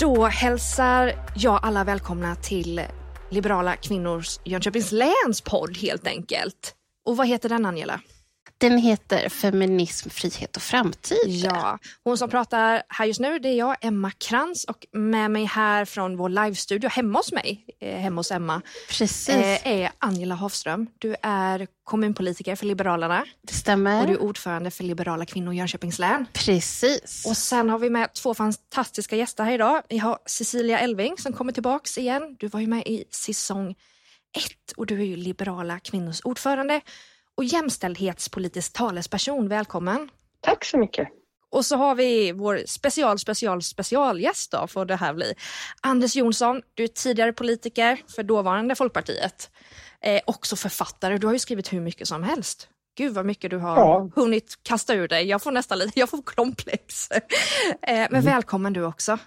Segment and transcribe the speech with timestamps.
[0.00, 2.82] Då hälsar jag alla välkomna till
[3.30, 6.74] Liberala kvinnors Jönköpings läns podd helt enkelt.
[7.06, 8.00] Och vad heter den Angela?
[8.60, 11.18] Den heter Feminism, frihet och framtid.
[11.26, 15.44] Ja, hon som pratar här just nu det är jag, Emma Krantz och med mig
[15.44, 20.34] här från vår livestudio hemma hos mig, eh, hemma hos Emma, Precis, eh, är Angela
[20.34, 20.86] Hafström.
[20.98, 24.00] Du är kommunpolitiker för Liberalerna det stämmer.
[24.00, 26.26] och du är ordförande för Liberala kvinnor Jönköpings län.
[26.32, 27.24] Precis.
[27.26, 29.82] Och sen har vi med två fantastiska gäster här idag.
[29.88, 32.36] Vi har Cecilia Elving som kommer tillbaks igen.
[32.38, 33.74] Du var ju med i säsong
[34.36, 36.80] ett och du är ju Liberala kvinnors ordförande
[37.40, 39.48] och jämställdhetspolitisk talesperson.
[39.48, 40.08] Välkommen!
[40.40, 41.08] Tack så mycket.
[41.50, 45.34] Och så har vi vår special, special, specialgäst då får det här bli.
[45.80, 49.50] Anders Jonsson, du är tidigare politiker för dåvarande Folkpartiet.
[50.00, 52.68] Eh, också författare, du har ju skrivit hur mycket som helst.
[52.98, 54.10] Gud vad mycket du har Ja.
[54.16, 55.26] hunnit kasta ur dig.
[55.26, 57.10] Jag får nästan lite, jag får komplex.
[57.82, 59.18] Eh, men välkommen du också.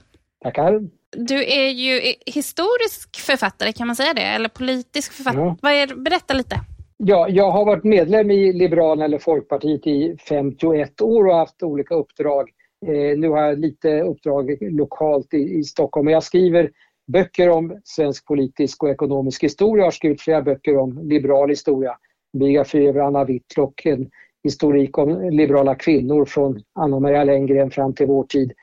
[0.43, 0.79] Tackar.
[1.17, 4.21] Du är ju historisk författare, kan man säga det?
[4.21, 5.41] Eller politisk författare?
[5.41, 5.57] Ja.
[5.61, 6.59] Vad är, berätta lite.
[7.05, 11.95] Ja, jag har varit medlem i Liberalerna eller Folkpartiet i 51 år och haft olika
[11.95, 12.49] uppdrag.
[12.87, 16.05] Eh, nu har jag lite uppdrag lokalt i, i Stockholm.
[16.05, 16.71] Men jag skriver
[17.07, 19.81] böcker om svensk politisk och ekonomisk historia.
[19.81, 21.97] Jag har skrivit flera böcker om liberal historia.
[22.37, 24.09] Biografi över Anna Whitlock, en
[24.43, 28.53] historik om liberala kvinnor från Anna Maria Lenngren fram till vår tid.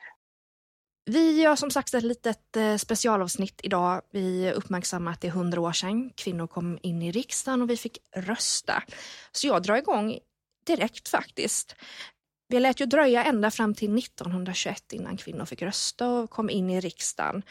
[1.05, 4.01] Vi gör som sagt ett litet eh, specialavsnitt idag.
[4.11, 7.77] Vi uppmärksammar att det är 100 år sedan kvinnor kom in i riksdagen och vi
[7.77, 8.83] fick rösta.
[9.31, 10.19] Så jag drar igång
[10.65, 11.75] direkt faktiskt.
[12.47, 16.69] Vi lät ju dröja ända fram till 1921 innan kvinnor fick rösta och kom in
[16.69, 17.43] i riksdagen.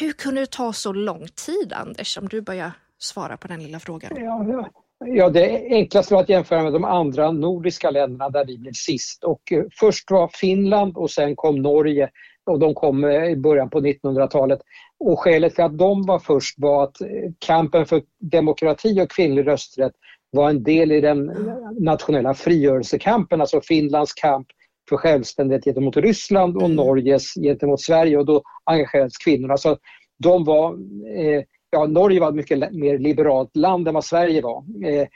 [0.00, 3.80] Hur kunde det ta så lång tid, Anders, om du börjar svara på den lilla
[3.80, 4.12] frågan?
[4.16, 4.70] Ja, ja.
[5.06, 9.24] ja, det enklaste var att jämföra med de andra nordiska länderna där vi blev sist.
[9.24, 12.10] Och eh, först var Finland och sen kom Norge
[12.46, 14.60] och de kom eh, i början på 1900-talet.
[14.98, 17.08] Och skälet till att de var först var att eh,
[17.38, 19.92] kampen för demokrati och kvinnlig rösträtt
[20.30, 21.32] var en del i den
[21.78, 24.46] nationella frigörelsekampen, alltså Finlands kamp
[24.88, 29.56] för självständighet gentemot Ryssland och Norges gentemot Sverige och då engagerades kvinnorna.
[29.56, 29.76] Så
[30.18, 30.72] de var
[31.16, 34.64] eh, ja, Norge var ett mycket mer liberalt land än vad Sverige var.
[34.86, 35.08] Eh,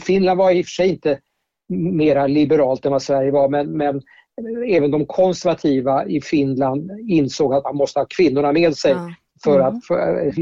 [0.00, 1.18] Finland var i och för sig inte
[1.68, 4.02] mera liberalt än vad Sverige var men, men
[4.68, 8.92] även de konservativa i Finland insåg att man måste ha kvinnorna med sig.
[8.92, 9.14] Ja.
[9.44, 9.66] För Mm.
[9.66, 10.32] att, för,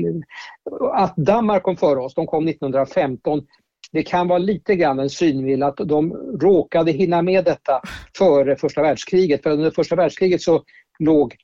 [0.93, 3.47] att Danmark kom före oss, de kom 1915.
[3.93, 7.81] Det kan vara lite grann en synvilla att de råkade hinna med detta
[8.19, 9.43] före första världskriget.
[9.43, 10.63] För under första världskriget så
[10.99, 11.37] låg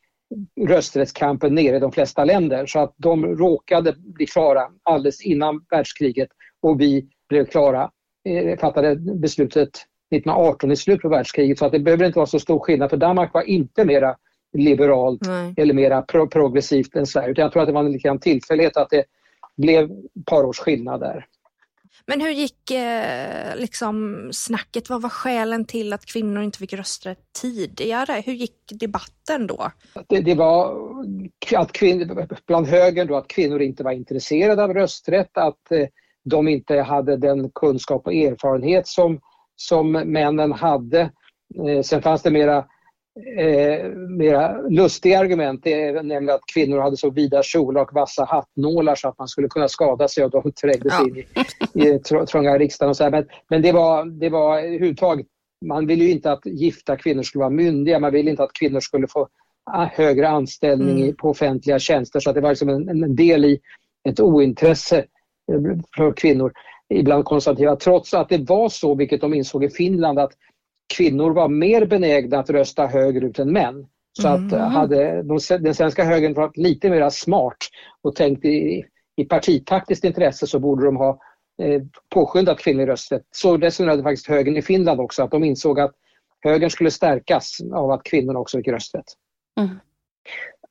[0.60, 6.28] rösträttskampen nere i de flesta länder så att de råkade bli klara alldeles innan världskriget
[6.62, 7.91] och vi blev klara,
[8.28, 9.71] eh, fattade beslutet
[10.10, 12.97] 1918 i slutet på världskriget så att det behöver inte vara så stor skillnad för
[12.97, 14.16] Danmark var inte mera
[14.53, 15.54] liberalt Nej.
[15.56, 17.31] eller mera pro progressivt än Sverige.
[17.31, 19.04] Utan jag tror att det var en liten tillfällighet att det
[19.56, 21.26] blev ett par års skillnad där.
[22.06, 24.91] Men hur gick eh, liksom snacket?
[24.91, 28.22] Vad var skälen till att kvinnor inte fick rösträtt tidigare?
[28.26, 29.71] Hur gick debatten då?
[30.09, 30.76] Det, det var
[31.56, 35.86] att kvin- bland högern då att kvinnor inte var intresserade av rösträtt, att eh,
[36.25, 39.21] de inte hade den kunskap och erfarenhet som,
[39.56, 41.00] som männen hade.
[41.69, 42.56] Eh, sen fanns det mera,
[43.38, 43.87] eh,
[44.19, 48.94] mera lustiga argument, det är nämligen att kvinnor hade så vida kjolar och vassa hattnålar
[48.94, 51.06] så att man skulle kunna skada sig och de trängdes Ja.
[51.09, 52.91] in i, i tr- trånga riksdagen.
[52.91, 53.10] Och så här.
[53.10, 55.26] Men, men det var, det var överhuvudtaget
[55.66, 58.81] man ville ju inte att gifta kvinnor skulle vara myndiga, man ville inte att kvinnor
[58.81, 59.28] skulle få
[59.65, 61.16] ah, högre anställning Mm.
[61.16, 63.60] på offentliga tjänster så att det var liksom en, en del i
[64.09, 64.98] ett ointresse
[65.53, 65.60] eh,
[65.97, 66.53] för kvinnor
[66.89, 70.33] ibland konservativa trots att det var så, vilket de insåg i Finland, att
[70.97, 73.87] kvinnor var mer benägna att rösta högerut än män.
[74.12, 74.71] Så att Mm.
[74.71, 77.56] hade de, den svenska högern varit lite mer smart
[78.03, 78.84] och tänkt i,
[79.17, 81.21] i partitaktiskt intresse så borde de ha
[81.62, 83.22] eh, påskyndat kvinnlig rösträtt.
[83.31, 85.95] Så resonerade faktiskt högern i Finland också, att de insåg att
[86.41, 89.07] högern skulle stärkas av att kvinnorna också fick rösträtt.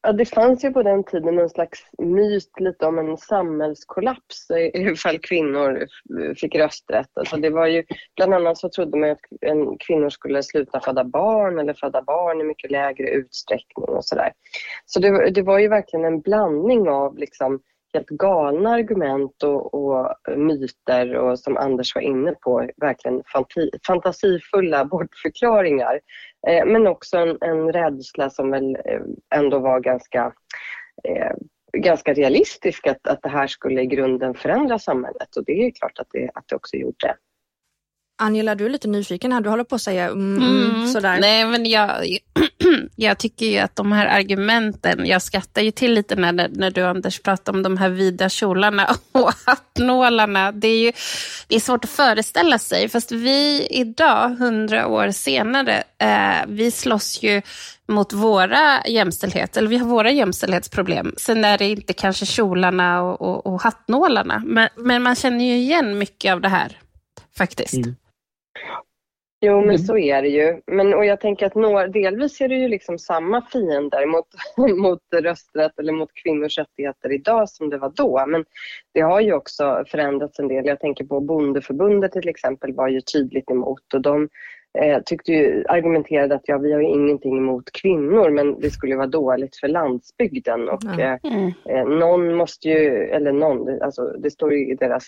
[0.06, 5.20] Ja, det fanns ju på den tiden en slags myt lite om en samhällskollaps ifall
[5.20, 5.88] kvinnor
[6.36, 7.10] fick rösträtt.
[7.14, 7.84] Alltså det var ju,
[8.16, 12.42] bland annat så trodde man att en, kvinnor skulle sluta föda barn eller föda barn
[12.42, 14.32] i mycket lägre utsträckning och sådär.
[14.86, 17.60] Så det, var- det var ju verkligen en blandning av liksom
[17.94, 24.86] helt galna argument och, och myter och som Anders var inne på, verkligen fanti, fantasifulla
[24.86, 26.00] bortförklaringar.
[26.48, 29.02] Eh, men också en, en rädsla som väl eh,
[29.36, 30.34] ändå var ganska,
[31.04, 31.32] eh,
[31.78, 36.00] ganska realistisk att, att det här skulle i grunden förändra samhället och det är klart
[36.00, 37.16] att det, att det också gjorde.
[38.18, 39.42] Angela, du är lite nyfiken här.
[39.42, 40.88] Du håller på att säga mm, mm.
[40.88, 41.18] sådär.
[41.22, 41.90] Nej, men jag,
[42.96, 46.82] jag tycker ju att de här argumenten, jag skrattar ju till lite när, när du
[46.82, 50.52] Anders pratar om de här vida kjolarna och hattnålarna.
[50.52, 50.92] Det är ju
[51.48, 57.24] det är svårt att föreställa sig, fast vi idag, hundra år senare, eh, vi slåss
[57.24, 57.42] ju
[57.88, 61.14] mot våra jämställdhet, eller vi har våra jämställdhetsproblem.
[61.18, 65.56] Sen är det inte kanske kjolarna och, och, och hattnålarna, men, men man känner ju
[65.56, 66.78] igen mycket av det här
[67.38, 67.74] faktiskt.
[67.74, 67.96] Mm.
[69.46, 70.62] Jo, men så är det ju.
[70.68, 74.28] Men, och jag tänker att några, delvis är det ju liksom samma fiender mot,
[74.78, 78.26] mot rösträtt eller mot kvinnors rättigheter idag som det var då.
[78.28, 78.46] Men
[78.94, 80.66] det har ju också förändrats en del.
[80.66, 84.30] Jag tänker på Bondeförbundet till exempel var ju tydligt emot och de
[84.80, 88.96] eh, tyckte ju, argumenterade att ja, vi har ju ingenting emot kvinnor men det skulle
[88.96, 91.54] vara dåligt för landsbygden och mm.
[91.70, 95.04] eh, någon måste ju, eller någon, alltså det står ju i deras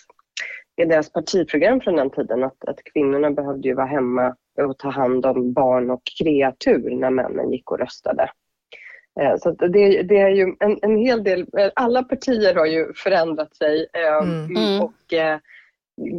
[0.78, 4.90] i deras partiprogram från den tiden att, att kvinnorna behövde ju vara hemma och ta
[4.90, 8.30] hand om barn och kreatur när männen gick och röstade.
[9.20, 13.56] Eh, så det, det, är ju en, en, hel del, alla partier har ju förändrat
[13.56, 14.56] sig eh, mm.
[14.56, 14.82] mm.
[14.82, 15.40] och eh,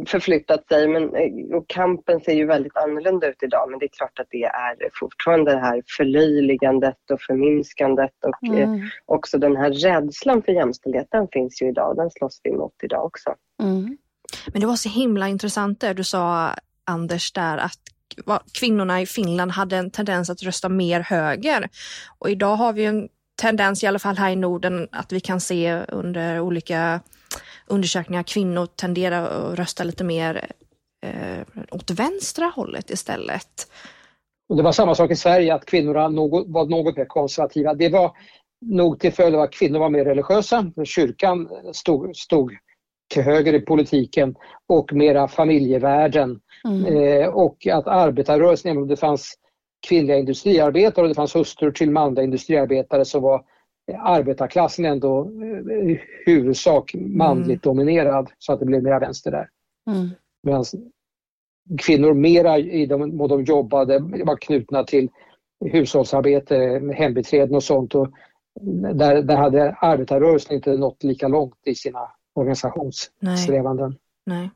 [0.07, 1.09] förflyttat sig men
[1.53, 4.89] och kampen ser ju väldigt annorlunda ut idag men det är klart att det är
[4.99, 8.81] fortfarande det här förlöjligandet och förminskandet och mm.
[9.05, 13.35] också den här rädslan för jämställdheten finns ju idag, den slåss vi emot idag också.
[13.63, 13.97] Mm.
[14.47, 16.53] Men det var så himla intressant det du sa
[16.85, 17.79] Anders där att
[18.53, 21.69] kvinnorna i Finland hade en tendens att rösta mer höger.
[22.19, 23.09] Och idag har vi en
[23.41, 27.01] tendens, i alla fall här i Norden, att vi kan se under olika
[27.67, 30.51] undersökningar kvinnor tenderar att rösta lite mer
[31.05, 33.71] eh, åt vänstra hållet istället.
[34.49, 36.01] Och det var samma sak i Sverige, att kvinnorna
[36.47, 37.73] var något mer konservativa.
[37.73, 38.11] Det var
[38.61, 40.71] nog till följd av att kvinnor var mer religiösa.
[40.85, 42.51] Kyrkan stod, stod
[43.07, 44.35] till höger i politiken
[44.67, 46.39] och mera familjevärden.
[46.65, 46.85] Mm.
[46.85, 49.33] Eh, och att arbetarrörelsen, även om det fanns
[49.87, 53.43] kvinnliga industriarbetare och det fanns hustrur till manliga industriarbetare så var
[53.97, 55.31] arbetarklassen ändå
[55.87, 57.75] i eh, huvudsak manligt mm.
[57.75, 59.49] dominerad så att det blev mera vänster där.
[59.89, 60.09] Mm.
[60.43, 60.63] Medan
[61.77, 65.09] kvinnor mera i de, de jobbade var knutna till
[65.65, 67.95] hushållsarbete, hembiträden och sånt.
[67.95, 68.07] Och
[68.93, 73.95] där, där hade arbetarrörelsen inte nått lika långt i sina organisationssträvanden.
[74.25, 74.39] Nej.
[74.39, 74.51] Nej.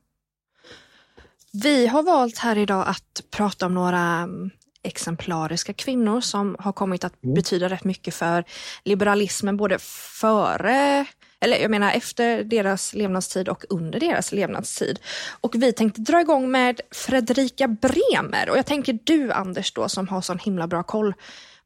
[1.54, 4.50] Vi har valt här idag att prata om några mm,
[4.84, 7.34] exemplariska kvinnor som har kommit att mm.
[7.34, 8.44] betyda rätt mycket för
[8.84, 9.78] liberalismen både
[10.20, 11.06] före
[11.40, 15.00] eller jag menar efter deras levnadstid och under deras levnadstid.
[15.42, 20.08] Och vi tänkte dra igång med Fredrika Bremer och jag tänker du Anders då som
[20.08, 21.14] har sån himla bra koll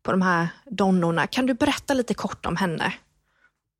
[0.03, 1.27] på de här donnorna.
[1.27, 2.93] Kan du berätta lite kort om henne?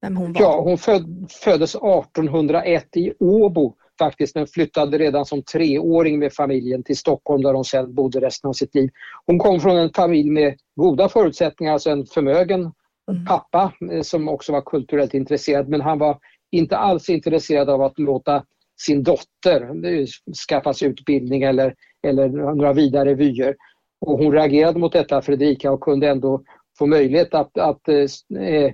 [0.02, 0.42] Vem hon var?
[0.42, 6.84] Ja, hon föd, föddes 1801 i Åbo faktiskt men flyttade redan som treåring med familjen
[6.84, 8.90] till Stockholm där hon sedan bodde resten av sitt liv.
[9.26, 12.72] Hon kom från en familj med goda förutsättningar, alltså en förmögen
[13.12, 13.26] mm.
[13.26, 16.20] pappa eh, som också var kulturellt intresserad men han var
[16.52, 18.44] inte alls intresserad av att låta
[18.82, 20.06] sin dotter eh,
[20.50, 21.76] skaffa sig utbildning eller,
[22.08, 23.56] eller några vidare vyer.
[24.02, 26.44] Och hon reagerade mot detta, Fredrika, och kunde ändå
[26.78, 28.72] få möjlighet att, att eh,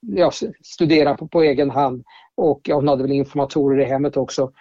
[0.00, 0.30] ja,
[0.64, 4.52] studera på, på egen hand och ja, hon hade väl informatorer i hemmet också.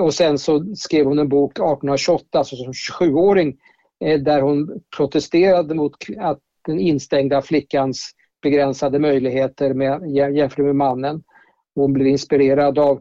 [0.00, 3.56] Och sen så skrev hon en bok 1828, alltså som 27-åring,
[4.04, 8.10] eh, där hon protesterade mot att den instängda flickans
[8.42, 11.22] begränsade möjligheter med, jämfört med mannen.
[11.74, 13.00] Hon blev inspirerad av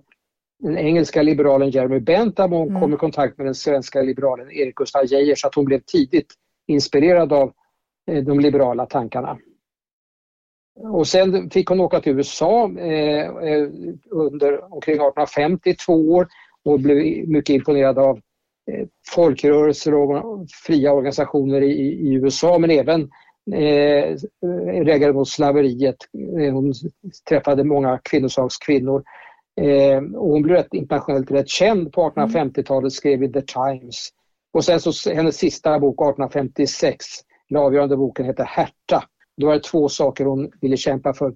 [0.59, 2.81] den engelska liberalen Jeremy Bentham och hon mm.
[2.81, 6.33] kom i kontakt med den svenska liberalen Erik Gustaf Geijer så att hon blev tidigt
[6.67, 7.53] inspirerad av
[8.11, 9.37] eh, de liberala tankarna.
[10.79, 13.67] Och sen fick hon åka till USA eh, eh
[14.11, 16.27] under omkring 1850, två år
[16.65, 18.19] och blev mycket imponerad av
[18.71, 23.01] eh, folkrörelser och fria organisationer i, i USA men även
[23.53, 24.15] eh,
[24.83, 25.97] reagerade mot slaveriet.
[26.39, 26.73] Eh, hon
[27.29, 29.03] träffade många kvinnosakskvinnor.
[29.61, 34.09] Eh, och hon blev rätt, internationellt rätt känd på 1850-talet, skrev i The Times.
[34.53, 37.05] Och sen så hennes sista bok 1856,
[37.49, 39.03] den avgörande boken heter Herta
[39.37, 41.33] då var det två saker hon ville kämpa för.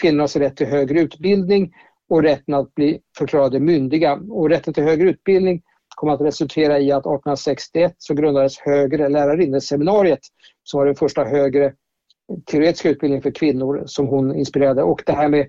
[0.00, 1.72] Kvinnornas rätt till högre utbildning
[2.08, 4.20] och rätten att bli förklarade myndiga.
[4.30, 5.62] Och rätten till högre utbildning
[5.96, 10.20] kom att resultera i att 1861 så grundades Högre lärarinneseminariet
[10.62, 11.72] som var den första högre
[12.46, 14.82] teoretiska utbildningen för kvinnor som hon inspirerade.
[14.82, 15.46] Och det här med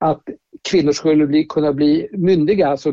[0.00, 0.22] att
[0.70, 2.92] kvinnor skulle bli, kunna bli myndiga, alltså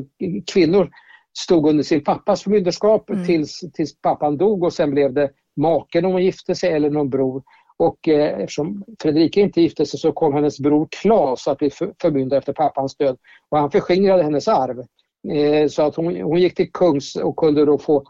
[0.54, 0.90] kvinnor
[1.38, 3.26] stod under sin pappas förmyndarskap mm.
[3.26, 7.10] tills, tills pappan dog och sen blev det maken om hon gifte sig eller någon
[7.10, 7.44] bror.
[7.80, 11.70] Och eh, eftersom Fredrika inte gifte sig så kom hennes bror Klas att bli
[12.02, 13.18] förmyndare efter pappans död.
[13.50, 14.80] Och han förskingrade hennes arv.
[15.34, 18.04] Eh, så att hon, hon gick till kungs och kunde då få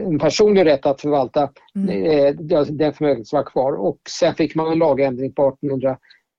[0.00, 2.04] en personlig rätt att förvalta Mm.
[2.04, 2.34] eh,
[2.68, 3.72] den förmögenhet som var kvar.
[3.72, 5.56] Och sen fick man en lagändring på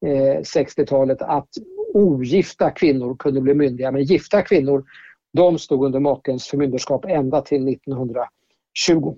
[0.03, 1.49] 1860-talet att
[1.93, 4.83] ogifta kvinnor kunde bli myndiga, men gifta kvinnor
[5.33, 9.15] de stod under makens förmyndarskap ända till 1920.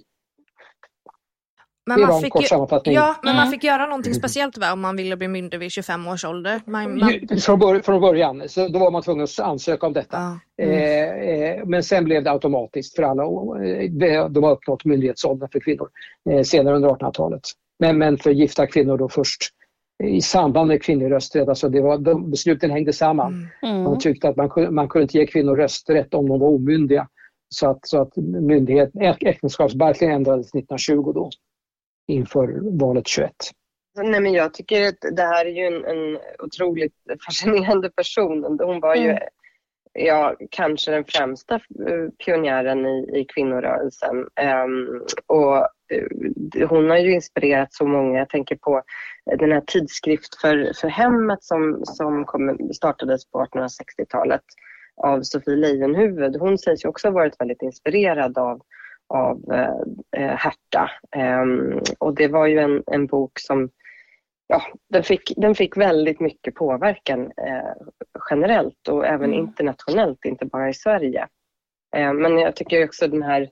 [1.87, 2.47] Men man fick ju,
[2.93, 3.51] ja, men man Mm.
[3.51, 6.61] fick göra någonting speciellt va, om man ville bli myndig vid 25 års ålder.
[6.65, 10.17] Man, man, Från, bör, från början, så då var man tvungen att ansöka om detta.
[10.17, 10.39] ja.
[10.65, 10.73] Mm.
[10.75, 13.25] Eh, eh, men sen blev det automatiskt för alla.
[13.25, 15.89] och, eh, De har uppnått myndighetsåldern för kvinnor
[16.29, 17.41] eh, senare under 1800-talet.
[17.79, 19.41] Men, men för gifta kvinnor då först
[20.03, 21.47] i samband med kvinnlig rösträtt.
[21.49, 23.47] Alltså det var, de, besluten hängde samman.
[23.63, 23.83] Mm.
[23.83, 27.07] Man tyckte att man, kunde- man kunde inte ge kvinnor rösträtt om de var omyndiga.
[27.49, 31.29] Så att, så att myndighet, äk- äktenskapsbalken ändrades 1920 då
[32.07, 33.31] inför valet 21.
[34.03, 36.93] Nej, men jag tycker att det här är ju en, en otroligt
[37.25, 38.59] fascinerande person.
[38.61, 39.17] Hon var ju
[39.97, 40.07] Mm.
[40.07, 44.27] ja, kanske den främsta eh, pionjären i, i kvinnorörelsen.
[44.35, 48.19] Ehm, och eh, hon har ju inspirerat så många.
[48.19, 48.83] Jag tänker på
[49.39, 54.43] den här tidskrift för, för hemmet som, som kom, startades på 1860-talet
[55.03, 56.35] av Sofie Leijonhufvud.
[56.35, 58.61] Hon sägs ju också ha varit väldigt inspirerad av,
[59.09, 60.91] av eh, eh, Herta.
[61.15, 63.69] Ehm, och det var ju en, en bok som
[64.47, 67.73] ja, den, fick, den fick väldigt mycket påverkan eh,
[68.29, 69.39] generellt och även Mm.
[69.39, 71.27] internationellt, inte bara i Sverige.
[71.95, 73.49] Eh, men jag tycker också den här,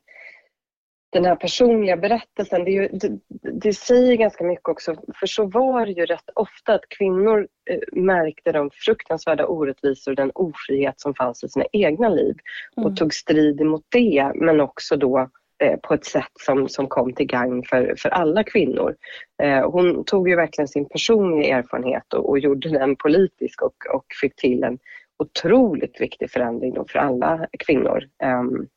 [1.12, 3.20] den här personliga berättelsen, det, är ju, det,
[3.62, 7.80] det säger ganska mycket också, för så var det ju rätt ofta att kvinnor eh,
[8.02, 12.36] märkte de fruktansvärda orättvisor och den ofrihet som fanns i sina egna liv
[12.76, 12.96] och Mm.
[12.96, 15.30] tog strid emot det, men också då
[15.64, 18.96] eh, på ett sätt som, som kom till gagn för, för alla kvinnor.
[19.44, 24.06] Eh, hon tog ju verkligen sin personliga erfarenhet och, och gjorde den politisk och, och
[24.22, 24.80] fick till en
[25.24, 28.04] otroligt viktig förändring då för alla kvinnor.
[28.24, 28.68] Ehm,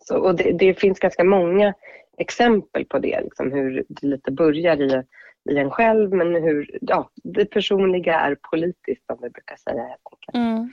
[0.00, 1.74] så, och det, det finns ganska många
[2.18, 5.02] exempel på det, liksom, hur det lite börjar i,
[5.50, 9.82] i en själv men hur ja, det personliga är politiskt som vi brukar säga.
[9.82, 10.34] Helt enkelt.
[10.34, 10.72] Mm.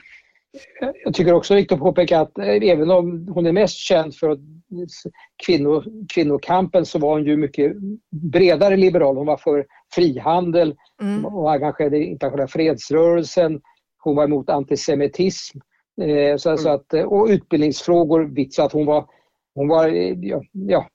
[1.04, 4.30] Jag tycker också viktigt att påpeka att eh, även om hon är mest känd för
[4.30, 4.38] att
[5.46, 5.84] kvinnor,
[6.14, 7.72] kvinnokampen så var hon ju mycket
[8.10, 9.16] bredare liberal.
[9.16, 11.24] Hon var för frihandel Mm.
[11.24, 13.60] och engagerad i internationella fredsrörelsen.
[13.98, 15.58] Hon var emot antisemitism
[16.02, 19.06] eh, så, så att, eh, och utbildningsfrågor så att hon var
[19.54, 20.88] hon var, eh, ja, ja,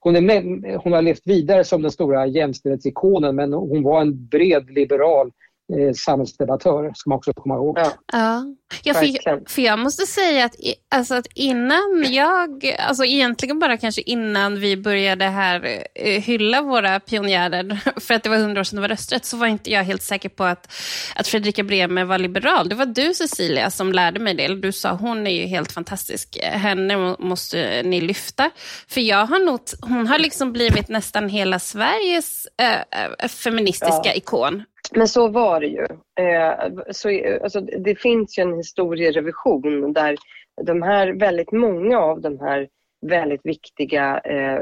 [0.00, 0.42] hon, är med,
[0.82, 5.32] hon har levt vidare som den stora jämställdhetsikonen men hon var en bred liberal
[5.74, 7.78] eh, samhällsdebattör ska man också komma ihåg.
[7.78, 8.44] Ja, Ja,
[8.82, 10.54] ja för, för jag måste säga att,
[10.90, 17.00] alltså att innan jag, alltså egentligen bara kanske innan vi började här eh, hylla våra
[17.00, 19.84] pionjärer, för att det var hundra år sedan det var rösträtt, så var inte jag
[19.84, 20.72] helt säker på att,
[21.14, 22.68] att Fredrika Bremer var liberal.
[22.68, 25.72] Det var du Cecilia som lärde mig det, eller du sa hon är ju helt
[25.72, 28.50] fantastisk, henne må- måste ni lyfta.
[28.88, 34.12] För jag har nog, hon har liksom blivit nästan hela Sveriges eh, feministiska Ja.
[34.14, 34.64] ikon.
[34.94, 35.86] Men så var det ju.
[36.20, 36.54] Eh,
[36.90, 37.08] så,
[37.42, 40.16] alltså, det finns ju en historierevision där
[40.62, 42.68] de här, väldigt många av de här
[43.06, 44.60] väldigt viktiga eh,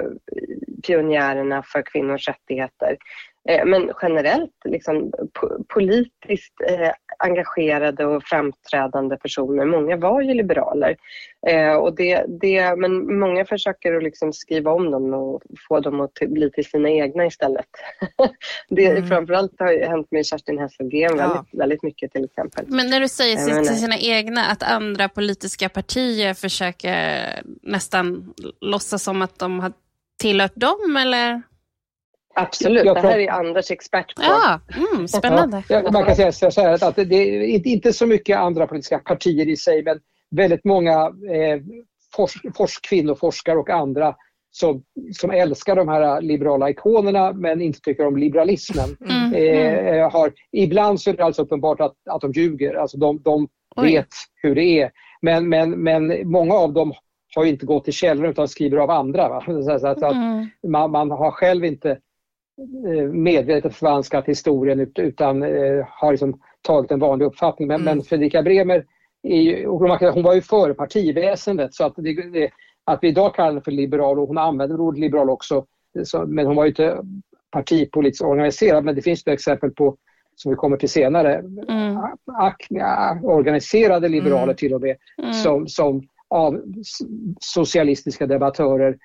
[0.86, 2.96] pionjärerna för kvinnors rättigheter,
[3.48, 10.96] eh, men generellt liksom, po- politiskt eh, engagerade och framträdande personer, många var ju liberaler.
[11.46, 16.00] Eh, och det, det, men många försöker att liksom skriva om dem och få dem
[16.00, 17.66] att bli till sina egna istället.
[18.68, 19.08] det Mm.
[19.08, 21.28] framförallt har hänt med Kerstin Hesselgren Ja.
[21.28, 22.64] väldigt, väldigt mycket till exempel.
[22.68, 27.26] Men när du säger Jag till, menar- till sina egna, att andra politiska partier försöker
[27.62, 29.72] nästan låtsas som att de har
[30.20, 31.42] tillhört dem, eller?
[32.34, 34.22] Absolut, Jag det här är Anders expert på.
[34.22, 34.60] Ja,
[34.92, 35.62] mm, spännande.
[35.68, 38.98] Ja, man kan säga så här att det är inte, inte så mycket andra politiska
[38.98, 40.00] partier i sig men
[40.30, 41.60] väldigt många eh,
[42.16, 44.14] fors, fors, kvinnoforskare och andra
[44.50, 48.96] som, som älskar de här liberala ikonerna men inte tycker om liberalismen.
[49.10, 49.34] Mm.
[49.34, 53.48] Eh, har, ibland så är det alldeles uppenbart att, att de ljuger, alltså de, de
[53.76, 54.90] vet hur det är.
[55.22, 56.92] Men, men, men många av dem
[57.36, 59.28] har ju inte gått till källor utan skriver av andra.
[59.28, 59.44] Va?
[59.80, 60.48] Så, att Mm.
[60.68, 61.96] man, man har själv inte eh,
[63.12, 67.68] medvetet förvanskat historien ut- utan eh, har liksom tagit en vanlig uppfattning.
[67.68, 67.96] Men, Mm.
[67.96, 68.84] men Fredrika Bremer,
[69.22, 72.50] ju, hon var ju före partiväsendet så att, det,
[72.84, 75.64] att vi idag kallar henne för liberal och hon använder ordet liberal också
[76.04, 76.98] så, men hon var ju inte
[77.50, 79.96] partipolitiskt organiserad men det finns ju exempel på
[80.36, 81.34] som vi kommer till senare,
[81.68, 81.96] Mm.
[83.24, 84.56] organiserade liberaler Mm.
[84.56, 85.32] till och med Mm.
[85.32, 86.62] som, som av
[87.40, 88.96] socialistiska debattörer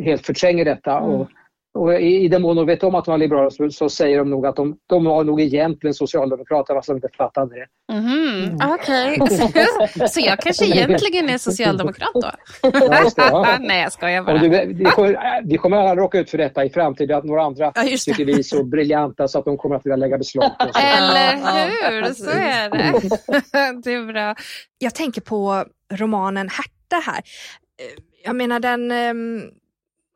[0.00, 1.10] helt förtränger detta Mm.
[1.10, 1.28] och,
[1.76, 4.18] Och i, i den mån de vet om att de var liberaler så, så, säger
[4.18, 7.66] de nog att de, de var nog egentligen socialdemokrater fast de inte fattade det.
[7.92, 8.70] Mm, mm.
[8.72, 10.08] Okej, okay.
[10.08, 12.30] så jag kanske egentligen är socialdemokrat då?
[12.62, 13.56] Ja, det, ja.
[13.60, 14.38] Nej, jag skojar bara.
[14.38, 17.72] Du, vi, kommer, vi kommer alla råka ut för detta i framtiden, att några andra
[17.74, 20.64] ja, tycker vi är så briljanta så att de kommer att vilja lägga beslag på
[20.64, 20.76] oss.
[20.84, 23.82] Eller hur, så är det.
[23.84, 24.34] Det är bra.
[24.78, 27.22] Jag tänker på romanen Herta här.
[28.24, 28.92] Jag menar den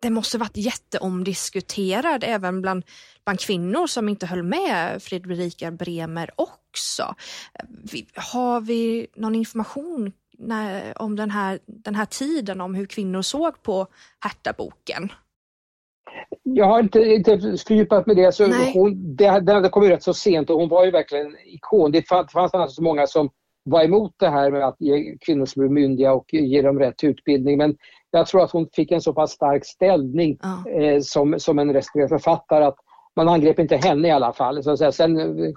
[0.01, 2.85] det måste varit jätteomdiskuterad även bland,
[3.25, 7.15] bland kvinnor som inte höll med Fredrika Bremer också.
[8.15, 13.63] Har vi någon information när, om den här, den här tiden, om hur kvinnor såg
[13.63, 13.87] på
[14.21, 15.13] Herta-boken?
[16.43, 17.39] Jag har inte, inte
[17.69, 18.33] fördjupat mig det.
[18.33, 21.37] Så hon, det, det kom ju rätt så sent och hon var ju verkligen en
[21.47, 21.93] ikon.
[21.93, 23.31] Det fanns, fanns alltså så många som
[23.63, 27.05] var emot det här med att ge kvinnor som är myndiga och ge dem rätt
[27.05, 27.59] utbildning.
[27.59, 27.77] Men
[28.11, 30.71] jag tror att hon fick en så pass stark ställning ja.
[30.71, 32.77] eh, som, som en respekterad författare att
[33.17, 34.63] man angrep inte henne i alla fall.
[34.63, 34.93] Så att säga.
[34.93, 35.53] Sen eh,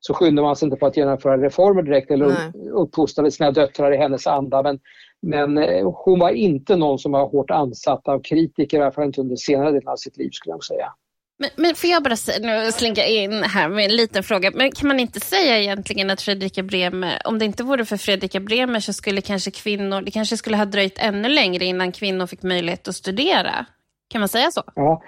[0.00, 2.70] så skyndade man sig inte på att genomföra reformer direkt eller Nej.
[2.72, 4.62] uppfostrade sina döttrar i hennes anda.
[4.62, 4.78] Men,
[5.22, 9.04] men eh, hon var inte någon som var hårt ansatt av kritiker, i alla fall
[9.04, 10.92] inte under senare delen av sitt liv skulle jag säga.
[11.38, 14.50] Men, men får jag bara nu slinka in här med en liten fråga.
[14.54, 18.40] Men kan man inte säga egentligen att Fredrika Bremer, om det inte vore för Fredrika
[18.40, 22.42] Bremer så skulle kanske kvinnor, det kanske skulle ha dröjt ännu längre innan kvinnor fick
[22.42, 23.66] möjlighet att studera?
[24.08, 24.62] Kan man säga så?
[24.74, 25.02] Ja,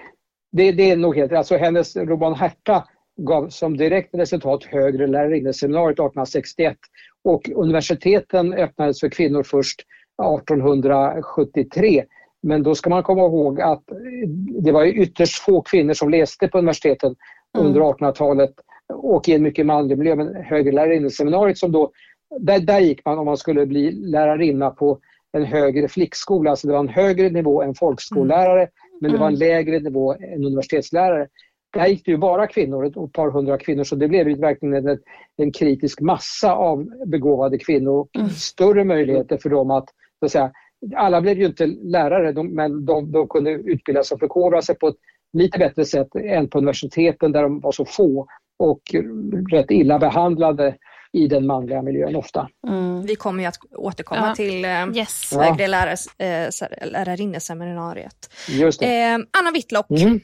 [0.51, 2.83] det, det är nog helt Alltså hennes roman Herta
[3.21, 6.77] gav som direkt resultat högre lärarinneseminariet 1861
[7.23, 9.81] och universiteten öppnades för kvinnor först
[10.37, 12.03] 1873
[12.41, 13.83] men då ska man komma ihåg att
[14.61, 17.15] det var ytterst få kvinnor som läste på universiteten
[17.57, 17.67] mm.
[17.67, 18.53] under 1800-talet
[18.93, 20.15] och i en mycket manlig miljö.
[20.15, 21.09] Men högre
[21.55, 21.91] som då,
[22.39, 24.99] där, där gick man om man skulle bli lärarinna på
[25.31, 26.49] en högre flickskola.
[26.49, 28.71] Alltså det var en högre nivå än folkskollärare mm.
[29.01, 29.39] men det var en mm.
[29.39, 31.27] lägre nivå än universitetslärare.
[31.73, 34.87] Där gick det ju bara kvinnor, ett par hundra kvinnor, så det blev ju verkligen
[34.87, 34.99] en,
[35.37, 38.29] en kritisk massa av begåvade kvinnor och mm.
[38.29, 40.51] större möjligheter för dem att, så att säga,
[40.95, 44.75] alla blev ju inte lärare de, men de, de kunde utbilda sig och förkovra sig
[44.75, 44.97] på ett
[45.33, 48.27] lite bättre sätt än på universiteten där de var så få
[48.59, 48.81] och
[49.51, 50.75] rätt illa behandlade
[51.13, 52.49] i den manliga miljön ofta.
[52.67, 53.01] Mm.
[53.01, 54.35] Vi kommer ju att återkomma ja.
[54.35, 55.33] till eh, yes.
[55.35, 56.49] högre lärares, eh,
[56.91, 58.29] lärarinneseminariet.
[58.81, 60.19] Eh, Anna Whitlock, mm.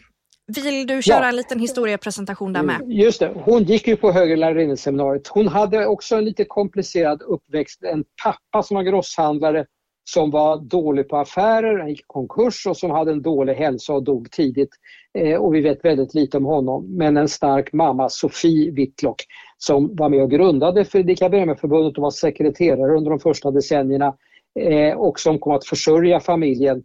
[0.56, 1.30] vill du köra ja.
[1.30, 2.82] en liten historiepresentation där med?
[2.86, 5.28] Just det, hon gick ju på högre lärarinneseminariet.
[5.28, 7.84] Hon hade också en lite komplicerad uppväxt.
[7.84, 9.66] En pappa som var grosshandlare
[10.08, 13.94] som var dålig på affärer, han gick i konkurs och som hade en dålig hälsa
[13.94, 14.70] och dog tidigt.
[15.14, 16.98] Eh, och vi vet väldigt lite om honom.
[16.98, 19.24] Men en stark mamma, Sofie Whitlock,
[19.58, 24.16] som var med och grundade Fredrika Bremer-förbundet och var sekreterare under de första decennierna
[24.60, 26.84] eh, och som kom att försörja familjen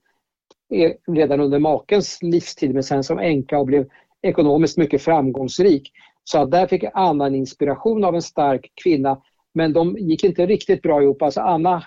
[0.75, 3.87] eh, redan under makens livstid men sen som änka och blev
[4.23, 5.91] ekonomiskt mycket framgångsrik.
[6.25, 9.21] Så att där fick Anna en inspiration av en stark kvinna
[9.55, 11.23] men de gick inte riktigt bra ihop.
[11.23, 11.83] Alltså Anna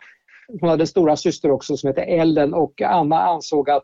[0.48, 3.84] hon hade en stora syster också som hette Ellen och Anna ansåg att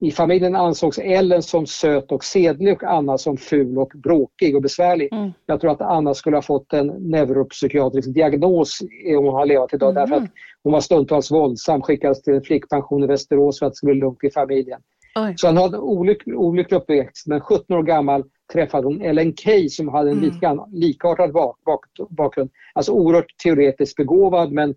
[0.00, 4.62] i familjen ansågs Ellen som söt och sedlig och Anna som ful och bråkig och
[4.62, 5.12] besvärlig.
[5.12, 5.32] Mm.
[5.46, 8.80] Jag tror att Anna skulle ha fått en neuropsykiatrisk diagnos
[9.16, 10.00] om hon har levat idag mm.
[10.00, 10.30] därför att
[10.62, 14.00] hon var stundtals våldsam, skickades till en flickpension i Västerås för att det skulle bli
[14.00, 14.80] lugnt i familjen.
[15.20, 15.34] Oj.
[15.36, 19.88] Så han hade olyck, olycklig uppväxt men 17 år gammal träffade hon Ellen Key som
[19.88, 20.30] hade en mm.
[20.30, 22.50] lika, likartad bak, bak, bakgrund.
[22.74, 24.74] Alltså oerhört teoretiskt begåvad men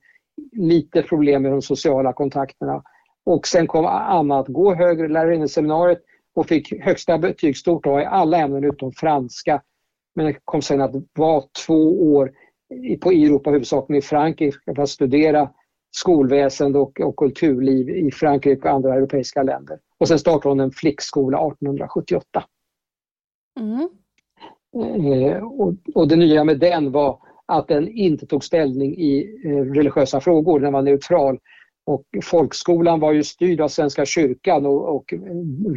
[0.51, 2.83] lite problem med de sociala kontakterna.
[3.25, 6.01] Och sen kom Anna att gå högre lärarinneseminariet
[6.35, 9.61] och fick högsta betyg, stort A, i alla ämnen utom franska.
[10.15, 12.31] Men kom sen att vara två år
[13.01, 15.49] på Europa, huvudsakligen i Frankrike, för att studera
[15.91, 19.79] skolväsende och, och kulturliv i Frankrike och andra europeiska länder.
[19.97, 22.43] Och sen startade hon en flickskola 1878.
[23.59, 23.89] Mm.
[24.75, 29.73] Eh, och, och det nya med den var att den inte tog ställning i eh,
[29.73, 31.39] religiösa frågor, den var neutral.
[31.85, 35.13] Och folkskolan var ju styrd av Svenska kyrkan och, och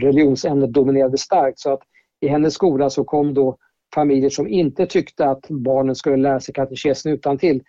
[0.00, 1.80] religionsämnet dominerade starkt så att
[2.20, 3.56] i hennes skola så kom då
[3.94, 7.62] familjer som inte tyckte att barnen skulle lära sig katekesen utan till.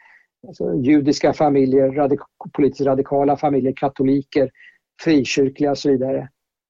[0.48, 2.20] Alltså, judiska familjer, radik
[2.54, 4.50] politiskt radikala familjer, katoliker,
[5.04, 6.30] frikyrkliga och så vidare.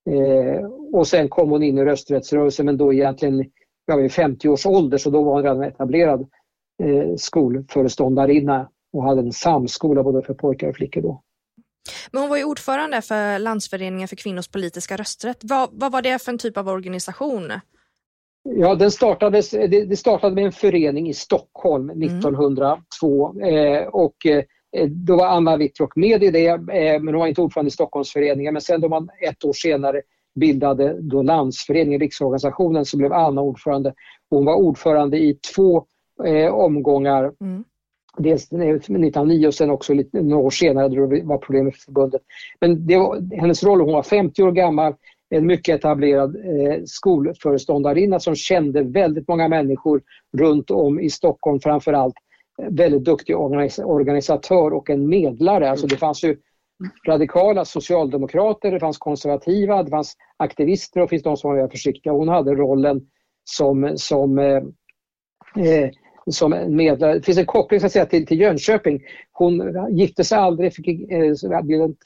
[0.09, 3.45] Eh, och sen kom hon in i rösträttsrörelsen men då egentligen
[3.85, 6.29] jag var 50 års ålder så då var hon redan etablerad
[6.81, 11.21] eh, skolföreståndarinna och hade en samskola både för pojkar och flickor då.
[12.11, 15.37] Men hon var ju ordförande för Landsföreningen för kvinnors politiska rösträtt.
[15.41, 17.51] Vad, vad var det för en typ av organisation?
[18.43, 23.55] Ja, den startades, det, det startade med en förening i Stockholm 1902 mm.
[23.55, 24.43] eh, och eh,
[24.87, 26.57] då var Anna Whitlock med i det, eh,
[27.01, 28.53] men hon var inte ordförande i Stockholmsföreningen.
[28.53, 30.01] Men sen då man ett år senare
[30.39, 33.93] bildade då landsföreningen, riksorganisationen, så blev Anna ordförande.
[34.29, 35.85] Hon var ordförande i två
[36.25, 37.31] eh, omgångar.
[37.41, 37.63] Mm.
[38.17, 42.21] Dels 1909 och sen också lite, några år senare då det var problem med förbundet.
[42.61, 44.95] Men det var hennes roll, hon var 50 år gammal,
[45.29, 50.01] en mycket etablerad eh, skolföreståndarinna som kände väldigt många människor
[50.37, 52.15] runt om i Stockholm framförallt.
[52.69, 55.69] Väldigt duktig organis organisatör och en medlare.
[55.69, 56.37] Alltså det fanns ju
[57.07, 61.67] radikala socialdemokrater, det fanns konservativa, det fanns aktivister och det finns de som var mer
[61.67, 62.13] försiktiga.
[62.13, 63.01] Hon hade rollen
[63.43, 64.63] som, som eh,
[65.65, 65.89] eh
[66.33, 67.13] som medlare.
[67.13, 69.01] Det finns en koppling så att säga, till, till Jönköping.
[69.31, 71.33] Hon gifte sig aldrig, fick, eh,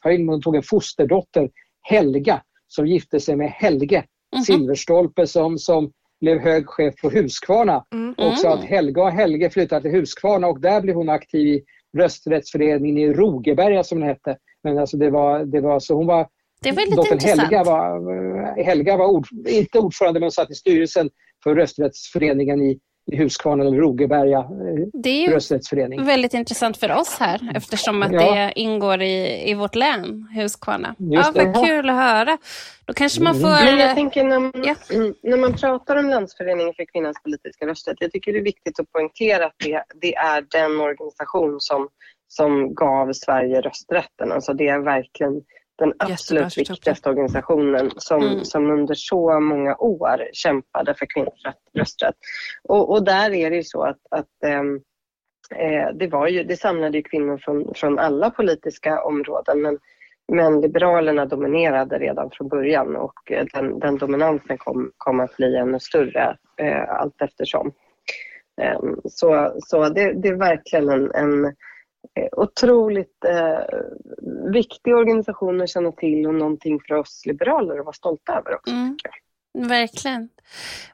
[0.03, 1.49] hon tog en fosterdotter,
[1.81, 4.45] Helga, som gifte sig med Helge mm -hmm.
[4.45, 7.85] Silverstolpe som, som blev hög chef på Huskvarna.
[7.93, 8.13] Mm.
[8.17, 11.63] Och så att Helga och Helge flyttade till Huskvarna och där blev hon aktiv i
[11.97, 14.37] rösträttsföreningen i Rogeberga som den hette.
[14.63, 16.27] Men alltså det var, det var så hon var
[16.61, 17.41] det var lite intressant.
[17.41, 21.09] Helga var, Helga var ord, inte ordförande men satt i styrelsen
[21.43, 22.79] för rösträttsföreningen i
[23.11, 28.35] i Huskvarna eller Rogeberga eh, Det är väldigt intressant för oss här eftersom att ja.
[28.35, 30.95] det ingår i, i vårt län, Huskvarna.
[30.97, 32.37] ja, vad kul att höra.
[32.85, 33.65] Då kanske man får...
[33.65, 34.75] Men jag tänker när man, ja.
[35.23, 38.91] när man pratar om Landsföreningen för kvinnans politiska rösträtt, jag tycker det är viktigt att
[38.91, 41.89] poängtera att det, det är den organisation som,
[42.27, 44.31] som gav Sverige rösträtten.
[44.31, 45.41] Alltså det är verkligen
[45.77, 48.45] den absolut viktigaste organisationen som, mm.
[48.45, 51.41] som under så många år kämpade för kvinnors
[51.73, 52.15] rösträtt.
[52.63, 54.81] Och, och där är det ju så att, att ähm,
[55.55, 59.77] eh, det, var ju, det samlade ju kvinnor från, från alla politiska områden men,
[60.31, 65.55] men Liberalerna dominerade redan från början och eh, den, den dominansen kom, kom att bli
[65.55, 67.71] ännu större eh, allt eftersom.
[68.79, 71.51] Um, så så det, det är verkligen en, en Eh,
[72.31, 73.79] otroligt eh,
[74.51, 78.73] viktig organisation att känna till och någonting för oss liberaler att vara stolta över också.
[78.73, 78.97] Mm.
[79.55, 80.29] Verkligen.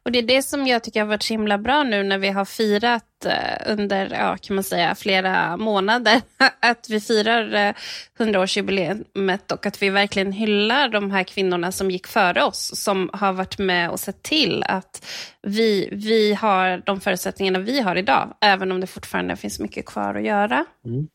[0.04, 2.30] Och det är det som jag tycker har varit så himla bra nu när vi
[2.30, 6.21] har firat eh, under, ja, kan man säga, flera månader.
[6.60, 7.74] Att vi firar eh,
[8.17, 13.34] 100-årsjubileet och att vi verkligen hyllar de här kvinnorna som gick före oss, som har
[13.34, 15.06] varit med och sett till att
[15.41, 20.15] vi, vi har de förutsättningarna vi har idag, även om det fortfarande finns mycket kvar
[20.15, 20.65] att göra.
[20.86, 21.08] Mm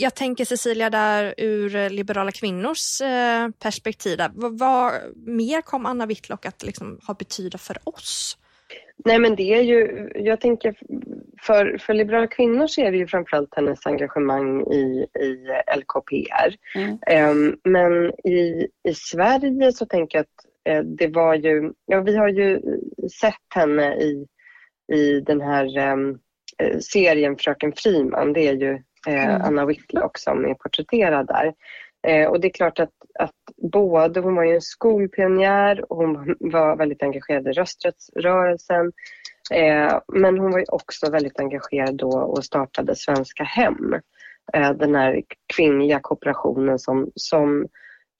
[0.00, 4.18] jag tänker Cecilia där ur Liberala kvinnors eh, perspektiv.
[4.34, 8.38] Vad, vad, mer kom Anna Whitlock att liksom ha betyda för oss?
[9.04, 10.74] Nej men det är ju, jag tänker
[11.42, 15.36] för, för Liberala kvinnor så är det ju framförallt hennes engagemang i, i
[15.76, 16.54] LKPR.
[16.74, 17.30] Mm.
[17.30, 22.16] Um, men i, i Sverige så tänker jag att uh, det var ju, ja vi
[22.16, 22.60] har ju
[23.20, 24.26] sett henne i,
[24.92, 26.18] i den här um,
[26.80, 28.32] serien Fröken Friman.
[28.32, 29.42] Det är ju Eh, mm.
[29.42, 31.54] Anna Whitlock som är porträtterad där.
[32.06, 36.36] Eh, och det är klart att, att både, hon var ju en skolpionjär och hon
[36.40, 38.92] var väldigt engagerad i rösträttsrörelsen.
[39.54, 43.94] Eh, men hon var ju också väldigt engagerad då och startade Svenska Hem.
[44.52, 45.22] Den här
[45.56, 47.66] kvinnliga kooperationen som, som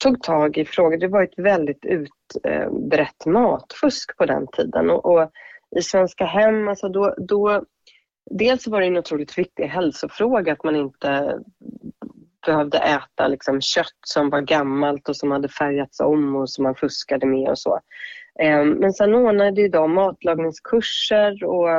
[0.03, 0.97] tog tag i frågor.
[0.97, 4.89] Det var ett väldigt utbrett matfusk på den tiden.
[4.89, 5.31] Och, och
[5.77, 7.63] i Svenska Hem, alltså då, då
[8.29, 11.39] dels var det en otroligt viktig hälsofråga att man inte
[12.45, 16.75] behövde äta liksom kött som var gammalt och som hade färgats om och som man
[16.75, 17.79] fuskade med och så.
[18.39, 21.69] Ehm, men sen ordnade de matlagningskurser och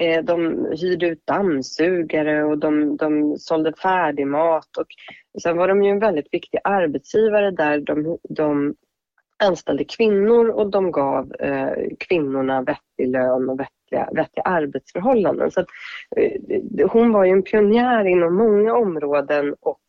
[0.00, 4.76] eh, de hyrde ut dammsugare och de, de sålde färdigmat.
[4.78, 4.86] Och
[5.42, 8.74] sen var de ju en väldigt viktig arbetsgivare där de, de
[9.40, 15.50] anställde kvinnor och de gav eh, kvinnorna vettig lön och vettiga, vettiga arbetsförhållanden.
[15.50, 15.66] Så att,
[16.16, 19.80] eh, hon var ju en pionjär inom många områden och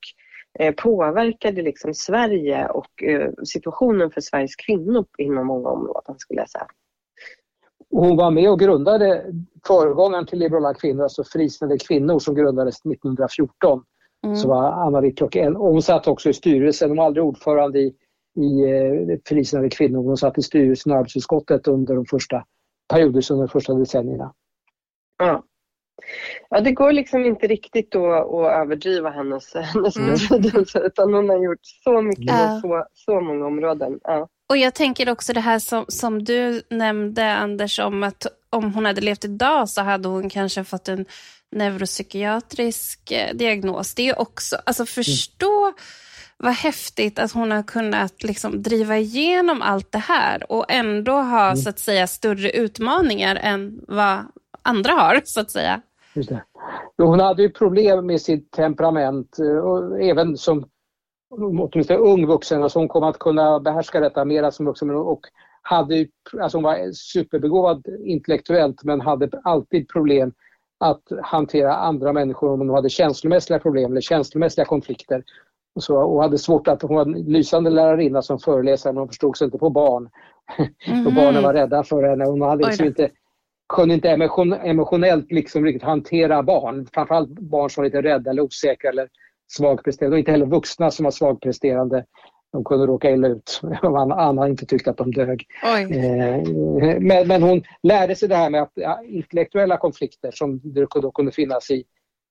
[0.59, 6.49] eh, påverkade liksom Sverige och eh, situationen för Sveriges kvinnor inom många områden skulle jag
[6.49, 6.67] säga.
[7.89, 9.25] Hon var med och grundade
[9.67, 13.83] föregångaren till Liberala kvinnor, alltså Frisinnade kvinnor som grundades 1914.
[14.25, 14.35] Mm.
[14.35, 17.93] Så var Anna Whitlock och hon satt också i styrelsen, hon var aldrig ordförande i
[18.35, 20.03] i eh, Frisinnade kvinnor.
[20.03, 22.43] Hon satt i styrelsen och arbetsutskottet under de första
[22.89, 24.33] perioderna, under de första decennierna.
[25.17, 25.43] Ja.
[26.49, 30.09] Ja, det går liksom inte riktigt då att överdriva hennes, hennes mm.
[30.13, 32.59] betydelse utan hon har gjort så mycket ja.
[32.61, 33.99] på så, så många områden.
[34.03, 34.27] Ja.
[34.49, 38.85] Och jag tänker också det här som, som du nämnde Anders om att om hon
[38.85, 41.05] hade levt idag så hade hon kanske fått en
[41.51, 43.95] neuropsykiatrisk eh, diagnos.
[43.95, 45.73] Det är också, alltså förstå mm
[46.43, 51.45] vad häftigt att hon har kunnat liksom driva igenom allt det här och ändå ha
[51.45, 51.57] mm.
[51.57, 54.17] så att säga större utmaningar än vad
[54.61, 55.81] andra har så att säga.
[56.13, 56.43] Just det.
[56.97, 60.65] Hon hade ju problem med sitt temperament och även som
[61.29, 65.21] åtminstone ung vuxen, alltså hon kom att kunna behärska detta mera som vuxen och
[65.61, 66.07] hade,
[66.41, 70.33] alltså hon var superbegåvad intellektuellt men hade alltid problem
[70.77, 75.23] att hantera andra människor om hon hade känslomässiga problem eller känslomässiga konflikter.
[75.75, 79.07] Och, så, och hade svårt att, hon var en lysande lärarinna som föreläsare men hon
[79.07, 80.09] förstod sig inte på barn.
[80.87, 81.07] Mm.
[81.07, 82.25] och barnen var rädda för henne.
[82.25, 83.09] Hon hade liksom inte,
[83.73, 86.87] kunde inte emotion, emotionellt liksom riktigt hantera barn.
[86.93, 89.07] Framförallt barn som var lite rädda eller osäkra eller
[89.57, 92.05] svagpresterande och inte heller vuxna som var svagpresterande.
[92.51, 93.61] De kunde råka illa ut
[94.17, 95.45] Anna inte tyckte att de dög.
[95.63, 100.87] Eh, men, men, hon lärde sig det här med att ja, intellektuella konflikter som det
[100.93, 101.83] då kunde finnas i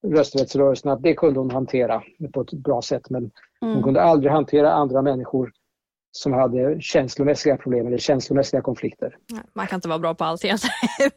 [0.07, 3.11] rösträttsrörelsen, att det kunde hon hantera på ett bra sätt.
[3.11, 3.31] Men
[3.63, 3.75] mm.
[3.75, 5.53] hon kunde aldrig hantera andra människor
[6.13, 9.17] som hade känslomässiga problem eller känslomässiga konflikter.
[9.53, 10.43] Man kan inte vara bra på allt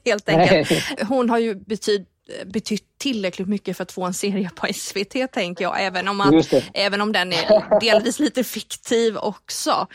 [0.06, 0.69] helt enkelt.
[1.10, 2.06] Hon har ju betyd,
[2.46, 6.44] betytt tillräckligt mycket för att få en serie på SVT tänker jag, även om, man,
[6.74, 9.88] även om den är delvis lite fiktiv också.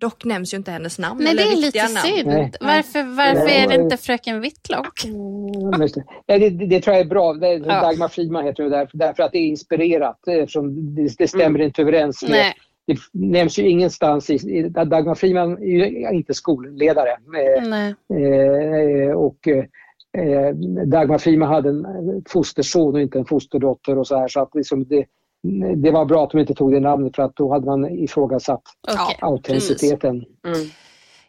[0.00, 1.24] Dock nämns ju inte hennes namn.
[1.24, 2.56] Nej, det är lite synd.
[2.60, 5.04] Varför, varför är det inte Fröken Whitlock?
[5.04, 5.88] Mm,
[6.26, 7.32] det, det, det, tror jag är bra.
[7.32, 7.80] Det, ja.
[7.80, 10.28] Dagmar Friedman heter hon därför, därför att det är inspirerat.
[10.28, 11.62] Eftersom det, det stämmer mm.
[11.62, 12.52] inte överens med
[12.86, 17.10] det nämns ju ingenstans i, Dagmar Friedman är ju inte skolledare.
[18.10, 19.64] Eh, och eh,
[20.86, 21.86] Dagmar Friedman hade en
[22.28, 25.06] fosterson och inte en fosterdotter och så här så att liksom det,
[25.76, 28.62] det var bra att de inte tog det namnet för att då hade man ifrågasatt
[28.82, 29.16] okay.
[29.20, 30.14] autenticiteten.
[30.46, 30.68] Mm.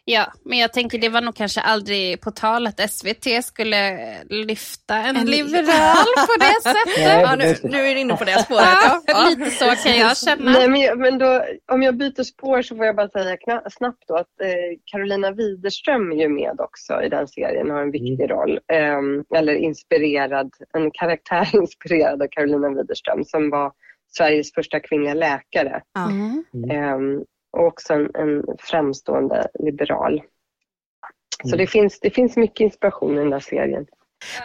[0.06, 4.94] Ja, men jag tänker det var nog kanske aldrig på tal att SVT skulle lyfta
[4.94, 6.98] en, en liberal på det sättet.
[6.98, 8.64] Nej, ja, nu, nu är du inne på det spåret.
[8.64, 9.28] Ja, ja.
[9.30, 10.52] Lite så kan jag känna.
[10.52, 13.36] Nej, men, men då, om jag byter spår så får jag bara säga
[13.70, 17.82] snabbt då att eh, Carolina Widerström är ju med också i den serien och har
[17.82, 18.36] en viktig mm.
[18.36, 18.60] roll.
[18.72, 23.72] Eh, eller inspirerad, en karaktär inspirerad av Carolina Widerström som var
[24.16, 25.82] Sveriges första kvinnliga läkare.
[25.96, 26.44] Mm.
[26.70, 30.12] Eh, och också en, en framstående liberal.
[30.12, 31.50] Mm.
[31.50, 33.86] Så det finns, det finns mycket inspiration i den där serien.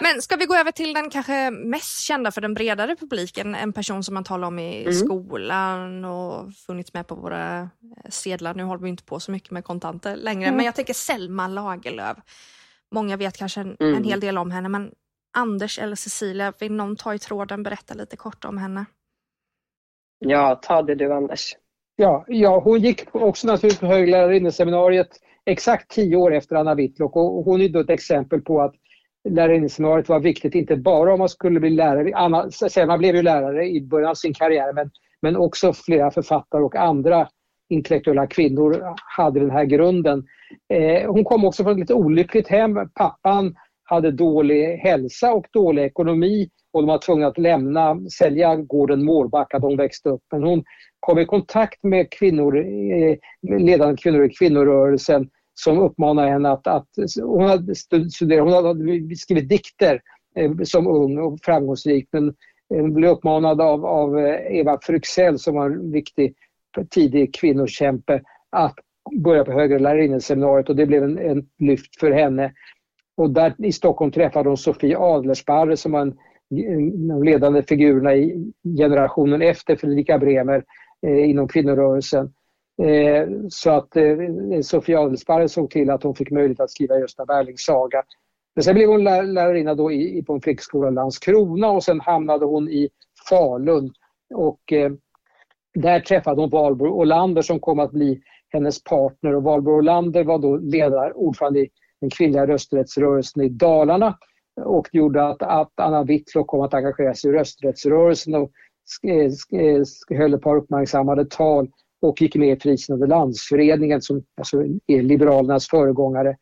[0.02, 3.74] Men ska vi gå över till den kanske mest kända för den bredare publiken, en
[3.74, 4.94] person som man talar om i mm.
[4.94, 8.54] skolan och funnits med på våra eh, sedlar.
[8.54, 10.56] Nu håller vi inte på så mycket med kontanter längre, mm.
[10.56, 12.18] men jag tänker Selma Lagerlöf.
[12.92, 13.96] Många vet kanske en, mm.
[13.96, 14.92] en, hel del om henne, men
[15.38, 18.86] Anders eller Cecilia, vill någon ta i tråden, berätta lite kort om henne?
[20.20, 21.56] Ja, ta det du Anders.
[22.02, 25.08] Ja, ja hon gick också naturligtvis på höglärarinneseminariet
[25.46, 28.74] exakt tio år efter Anna Whitlock och hon är då ett exempel på att
[29.30, 32.12] lärarinneseminariet var viktigt, inte bara om man skulle bli lärare.
[32.16, 36.64] Anna Selma blev ju lärare i början av sin karriär men, men också flera författare
[36.64, 37.28] och andra
[37.70, 38.84] intellektuella kvinnor
[39.18, 40.24] hade den här grunden.
[40.74, 42.90] Eh, hon kom också från ett lite olyckligt hem.
[42.96, 49.06] Pappan hade dålig hälsa och dålig ekonomi och de var tvungna att lämna, sälja gården
[49.06, 50.24] Mårbacka där hon växte upp.
[50.32, 50.64] Men hon
[51.00, 53.18] kom i kontakt med kvinnor, eh,
[53.60, 56.90] ledande kvinnor i kvinnorörelsen som uppmanade henne att, att
[57.24, 57.76] hon hade
[58.12, 60.02] studerat, hon hade skrivit dikter
[60.36, 62.28] eh, som ung och framgångsrik men
[62.74, 66.36] eh, hon blev uppmanad av, av Eva Fryxell som var en viktig
[66.90, 68.76] tidig kvinnokämpe att
[69.24, 72.54] börja på högre lärarinneseminariet och det blev en, en lyft för henne.
[73.18, 76.18] Och där i Stockholm träffade hon Sofie Adlersparre som var en
[77.08, 80.64] de ledande figurerna i generationen efter Fredrika Bremer
[81.08, 82.34] Eh, inom kvinnorörelsen.
[82.82, 84.18] Eh, så att eh,
[84.62, 88.04] Sofia Adelsparre såg till att hon fick möjlighet att skriva Gösta Berlings saga.
[88.56, 92.00] Men sen blev hon lär, lärarinna då i, på en flickskola i Landskrona och sen
[92.00, 92.90] hamnade hon i
[93.30, 93.94] Falun.
[94.34, 94.92] Och, eh,
[95.74, 100.40] där träffade hon Valborg Olander som kom att bli hennes partner och Valborg Olander var
[100.40, 101.70] då ledare, ordförande i
[102.02, 104.18] den kvinnliga rösträttsrörelsen i Dalarna
[104.66, 108.52] och gjorde att, att Anna Whitlock kom att engagera sig i rösträttsrörelsen och
[110.18, 111.70] höll ett par uppmärksammade tal
[112.02, 116.38] och gick med i Frisinnade landsföreningen som alltså är Liberalernas föregångare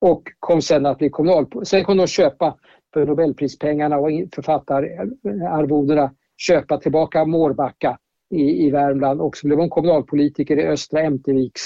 [0.00, 1.64] och kom sen att bli kommunalpolitiker.
[1.64, 2.56] Sen kom de att köpa
[2.94, 7.98] för Nobelprispengarna och författararvodena köpa tillbaka Mårbacka
[8.34, 11.62] i, i Värmland och så blev hon kommunalpolitiker i Östra Ämterviks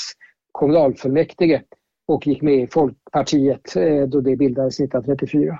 [0.53, 1.63] kommunalfullmäktige
[2.07, 5.59] och gick med i Folkpartiet eh, då det bildades 1934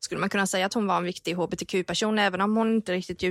[0.00, 3.22] skulle man kunna säga att hon var en viktig hbtq-person även om hon inte riktigt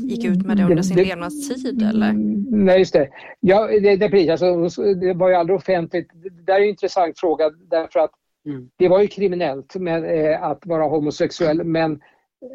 [0.00, 1.82] gick ut med det under sin det, levnadstid?
[1.82, 2.12] Eller?
[2.50, 3.08] Nej, just det.
[3.40, 4.30] Ja, det, det, precis.
[4.30, 6.10] Alltså, det var ju aldrig offentligt.
[6.14, 8.10] Det där är en intressant fråga därför att
[8.46, 8.70] mm.
[8.76, 11.92] det var ju kriminellt med, eh, att vara homosexuell men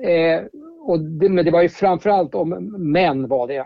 [0.06, 0.43] eh,
[0.88, 2.50] och det, men det var ju framförallt om
[2.91, 3.65] män var det.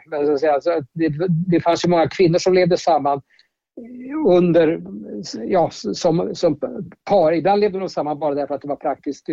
[0.54, 1.14] Alltså, det,
[1.48, 3.22] det fanns ju många kvinnor som levde samman
[4.28, 4.82] under,
[5.46, 6.60] ja, som, som
[7.06, 7.34] par.
[7.34, 9.26] Ibland levde de samman bara därför att det var praktiskt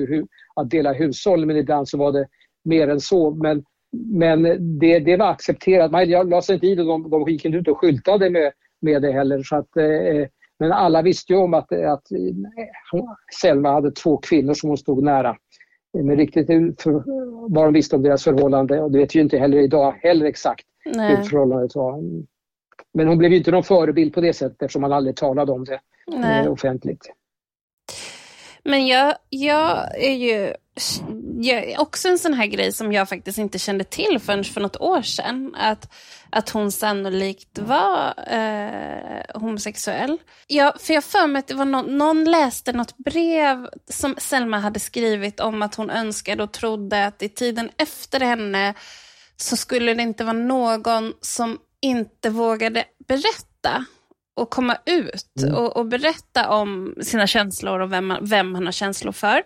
[0.57, 2.29] att dela hushåll men ibland så var det
[2.66, 3.31] mer än så.
[3.31, 3.64] Men
[3.96, 4.42] men
[4.79, 5.90] det, det var accepterat.
[5.90, 9.02] Man la sig inte i det, de, de gick inte ut och skyltade med, med
[9.02, 9.42] det heller.
[9.42, 12.02] Så att, eh, men alla visste ju om att, att
[13.40, 15.37] Selma hade två kvinnor som hon stod nära.
[15.92, 16.46] Men riktigt
[16.83, 17.02] för,
[17.48, 20.66] vad de visste om deras förhållande, och det vet vi inte heller idag heller exakt
[20.94, 21.16] Nej.
[21.16, 22.02] hur förhållandet var.
[22.94, 25.64] Men hon blev ju inte någon förebild på det sättet eftersom man aldrig talade om
[25.64, 26.48] det Nej.
[26.48, 27.12] offentligt.
[28.66, 30.55] Men jag, jag är ju
[31.40, 34.76] jag, också en sån här grej som jag faktiskt inte kände till förrän för något
[34.76, 35.55] år sedan.
[35.59, 35.92] Att,
[36.31, 40.18] att hon sannolikt var eh, homosexuell.
[40.46, 44.59] Jag, för jag för mig att det var någon, någon läste något brev som Selma
[44.59, 48.74] hade skrivit om att hon önskade och trodde att i tiden efter henne
[49.37, 53.85] så skulle det inte vara någon som inte vågade berätta
[54.37, 55.55] och komma ut mm.
[55.55, 59.42] och, och, berätta om sina känslor och vem, vem han har känslor för.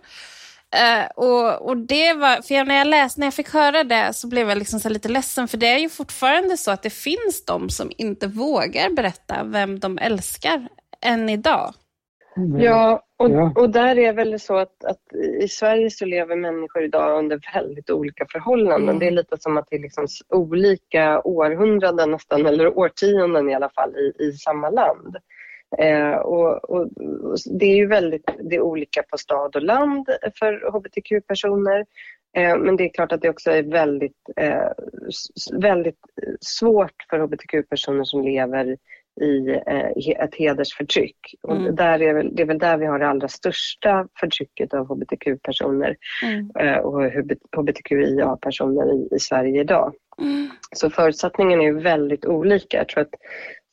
[0.76, 4.12] Uh, och, och det var, för jag, när jag läste, när jag fick höra det
[4.12, 6.90] så blev jag liksom så lite ledsen för det är ju fortfarande så att det
[6.90, 10.68] finns de som inte vågar berätta vem de älskar
[11.00, 11.74] än idag.
[12.58, 13.52] Ja, och, ja.
[13.56, 17.90] och där är väl så att, att, i Sverige så lever människor idag under väldigt
[17.90, 18.88] olika förhållanden.
[18.88, 18.98] Mm.
[18.98, 23.70] Det är lite som att det är liksom olika århundraden nästan, eller årtionden i alla
[23.70, 25.16] fall, i, i samma land.
[25.78, 30.08] Eh, och, och, och, det är ju väldigt det är olika på stad och land
[30.38, 31.86] för hbtq-personer.
[32.36, 34.70] Eh, men det är klart att det också är väldigt, eh,
[35.52, 36.00] väldigt
[36.40, 38.76] svårt för hbtq-personer som lever
[39.20, 41.16] i eh, ett hedersförtryck.
[41.48, 41.66] Mm.
[41.66, 44.86] Och där är väl, det är väl där vi har det allra största förtrycket av
[44.86, 46.50] hbtq-personer mm.
[46.58, 47.02] eh, och
[47.56, 49.94] hbtqia-personer i, i, Sverige idag.
[50.20, 50.48] Mm.
[50.76, 52.76] Så förutsättningarna är väldigt olika.
[52.76, 53.14] Jag tror att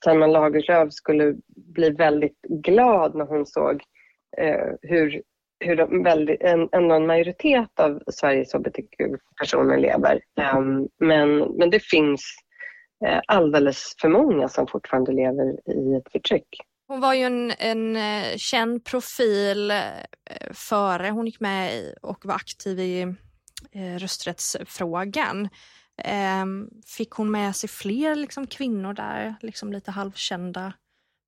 [0.04, 3.84] Selma Lagerlöf skulle bli väldigt glad när hon såg
[4.38, 5.22] eh, hur,
[5.60, 10.20] hur de väldigt, en, en majoritet av Sveriges hbtq-personer lever.
[10.56, 12.36] Um, men, men det finns
[13.28, 16.48] alldeles för många som fortfarande lever i ett förtryck.
[16.88, 19.78] Hon var ju en, en eh, känd profil eh,
[20.54, 23.16] före hon gick med och var aktiv i
[24.00, 25.50] rösträttsfrågan.
[26.04, 30.74] Ehm, fick hon med sig fler liksom, kvinnor där, liksom lite halvkända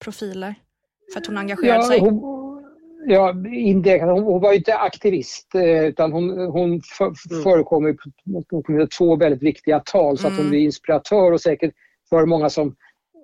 [0.03, 0.55] profiler?
[1.13, 1.99] För att hon engagerade ja, sig?
[1.99, 2.19] Hon,
[3.13, 4.05] ja, indirekt.
[4.05, 5.51] Hon, hon, var ju inte aktivist
[5.87, 7.43] utan hon, hon mm.
[7.43, 7.97] förekom i
[8.97, 10.49] två väldigt viktiga tal så att hon mm.
[10.49, 11.73] blev inspiratör och säkert
[12.09, 12.75] var det många som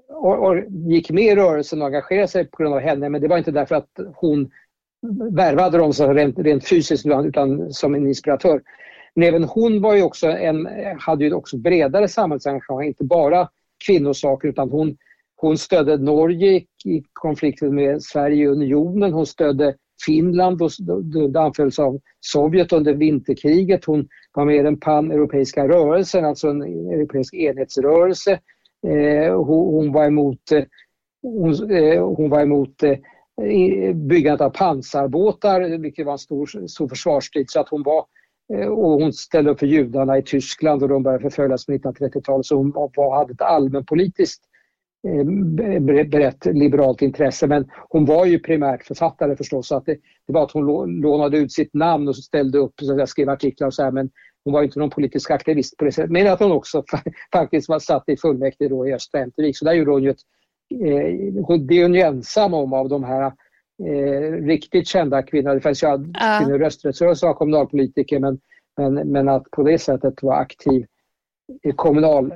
[0.09, 3.27] och, och gick med i rörelsen och engagerade sig på grund av henne men det
[3.27, 4.51] var inte därför att hon
[5.31, 8.61] värvade dem så rent, rent fysiskt utan som en inspiratör.
[9.13, 10.67] Men även hon var ju också en,
[10.99, 13.49] hade ju också bredare samhällsengagemang, inte bara
[13.85, 14.97] kvinnosaker utan hon
[15.35, 19.13] hon stödde Norge i konflikten med Sverige i unionen.
[19.13, 20.71] Hon stödde Finland och
[21.31, 23.85] det anfölls av Sovjet under vinterkriget.
[23.85, 28.39] Hon var med i den pan-europeiska rörelsen, alltså en europeisk enhetsrörelse.
[28.87, 30.63] Eh, hon, var emot, eh,
[31.21, 32.83] hon, eh, hon var emot
[33.93, 37.45] byggandet av pansarbåtar, vilket var en stor, stor försvarsstrid.
[37.49, 38.05] Så att hon var
[38.69, 42.45] och hon ställde upp för judarna i Tyskland och de började förföljas på 1930-talet.
[42.45, 44.43] Så hon var, hade ett allmänpolitiskt
[46.09, 50.43] brett liberalt intresse men hon var ju primärt författare förstås så att det, det var
[50.43, 50.65] att hon
[51.01, 54.09] lånade ut sitt namn och ställde upp och skrev artiklar och så här men
[54.45, 56.11] hon var inte någon politisk aktivist på det sättet.
[56.11, 56.83] Men att hon också
[57.33, 60.19] faktiskt var satt i fullmäktige då i Östra Ämtervik så där gjorde hon ju ett,
[60.71, 63.33] eh, det är hon ju ensam om av de här
[63.87, 65.55] eh, riktigt kända kvinnorna.
[65.55, 65.97] Det fanns ju ja.
[66.39, 68.39] kvinnor i rösträttsrörelsen var kommunalpolitiker men,
[68.77, 70.85] men, men att på det sättet vara aktiv
[71.75, 72.33] kommunal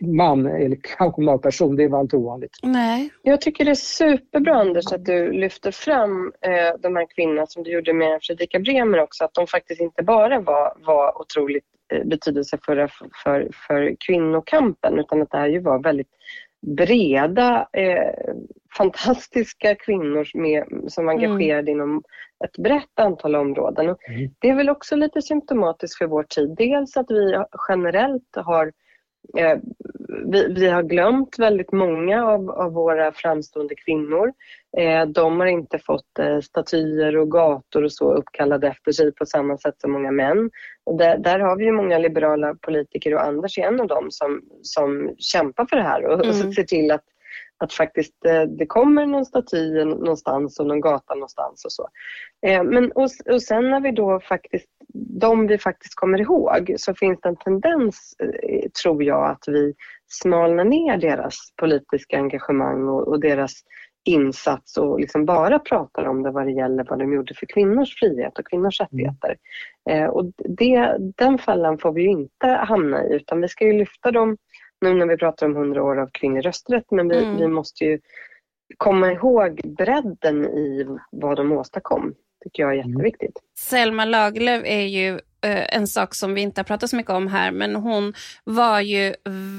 [0.00, 0.76] man eller
[1.10, 2.58] kommunal person, det var inte ovanligt.
[2.62, 3.10] Nej.
[3.22, 7.62] Jag tycker det är superbra Anders att du lyfter fram eh, de här kvinnorna som
[7.62, 12.04] du gjorde med Fredrika Bremer också, att de faktiskt inte bara var, var otroligt eh,
[12.04, 16.10] betydelsefulla för, för, för kvinnokampen utan att det här ju var väldigt
[16.66, 18.34] breda, eh,
[18.76, 21.24] fantastiska kvinnor med, som är mm.
[21.24, 21.74] engagerade mm.
[21.74, 22.02] inom
[22.44, 23.84] ett brett antal områden.
[23.86, 24.30] Mm.
[24.38, 26.54] Det är väl också lite symptomatiskt för vår tid.
[26.56, 28.72] Dels att vi generellt har
[29.38, 29.58] eh,
[30.32, 34.32] vi, vi, har glömt väldigt många av, av våra framstående kvinnor.
[34.78, 39.26] Eh, de har inte fått eh, statyer och gator och så uppkallade efter sig på
[39.26, 40.50] samma sätt som många män.
[40.84, 44.06] Och där, där har vi ju många liberala politiker och Anders är en av dem
[44.10, 46.28] som, som kämpar för det här och, mm.
[46.28, 47.04] och ser till att
[47.62, 51.88] att faktiskt eh, det kommer någon staty någonstans och någon gata någonstans och så.
[52.46, 54.68] Eh, men, och, och sen när vi då faktiskt,
[55.20, 59.74] de vi faktiskt kommer ihåg, så finns det en tendens, eh, tror jag, att vi
[60.06, 63.52] smalnar ner deras politiska engagemang och, och deras
[64.04, 67.98] insats och liksom bara pratar om det vad det gäller vad de gjorde för kvinnors
[67.98, 68.88] frihet och kvinnors Mm.
[68.88, 69.36] rättigheter.
[69.90, 73.72] Eh, och det, den fällan får vi ju inte hamna i utan vi ska ju
[73.72, 74.36] lyfta dem
[74.82, 77.36] nu när vi pratar om 100 år av kvinnlig rösträtt men vi, Mm.
[77.36, 77.98] vi måste ju
[78.76, 82.14] komma ihåg bredden i vad de åstadkom.
[82.44, 82.90] tycker jag är Mm.
[82.90, 83.36] jätteviktigt.
[83.58, 85.08] Selma Lagerlöf är ju
[85.44, 88.14] eh, en sak som vi inte har pratat så mycket om här, men hon
[88.44, 89.14] var ju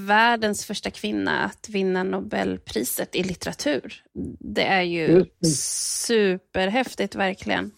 [0.07, 4.03] världens första kvinna att vinna Nobelpriset i litteratur.
[4.39, 5.25] Det är ju Mm.
[5.43, 7.71] superhäftigt verkligen.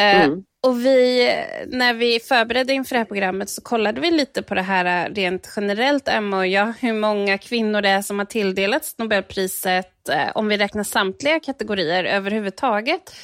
[0.00, 0.44] Eh, Mm.
[0.64, 1.30] Och vi,
[1.66, 5.52] när vi förberedde inför det här programmet så kollade vi lite på det här rent
[5.56, 10.48] generellt, Emma och jag, hur många kvinnor det är som har tilldelats Nobelpriset, eh, om
[10.48, 13.16] vi räknar samtliga kategorier överhuvudtaget.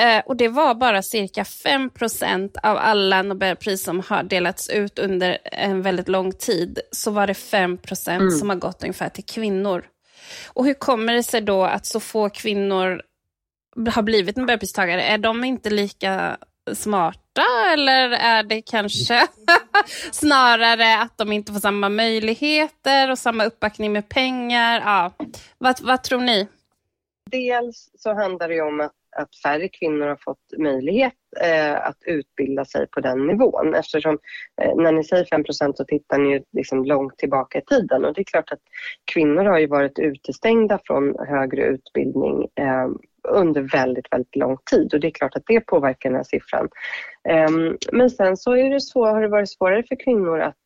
[0.00, 5.38] Eh, och det var bara cirka 5% av alla Nobelpris som har delats ut under
[5.44, 8.30] en väldigt lång tid, så var det 5 Mm.
[8.30, 9.84] som har gått ungefär till kvinnor.
[10.46, 13.02] Och hur kommer det sig då att så få kvinnor
[13.94, 15.02] har blivit Nobelpristagare?
[15.02, 16.36] Är de inte lika
[16.74, 17.42] smarta
[17.72, 19.26] eller är det kanske
[20.12, 24.80] snarare att de inte får samma möjligheter och samma uppbackning med pengar?
[24.80, 25.12] Ja.
[25.58, 26.48] Vad, vad tror ni?
[27.30, 31.98] Dels så handlar det ju om att, att färre kvinnor har fått möjlighet eh, att
[32.06, 34.18] utbilda sig på den nivån eftersom
[34.62, 38.14] eh, när ni säger 5% så tittar ni ju liksom långt tillbaka i tiden och
[38.14, 38.62] det är klart att
[39.04, 42.88] kvinnor har ju varit utestängda från högre utbildning eh,
[43.28, 46.68] under väldigt, väldigt lång tid och det är klart att det påverkar den här siffran.
[47.28, 50.56] Ehm, men sen så är det så, har det varit svårare för kvinnor att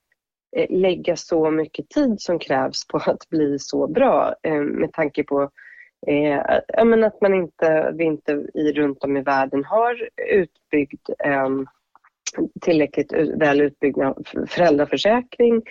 [0.56, 5.24] eh, lägga så mycket tid som krävs på att bli så bra ehm, med tanke
[5.24, 5.50] på
[6.06, 6.40] eh,
[7.04, 11.66] att man inte, vi inte i, runt om i världen har utbyggd, ehm,
[12.61, 13.98] tillräckligt väl utbyggd
[14.48, 15.62] föräldraförsäkring,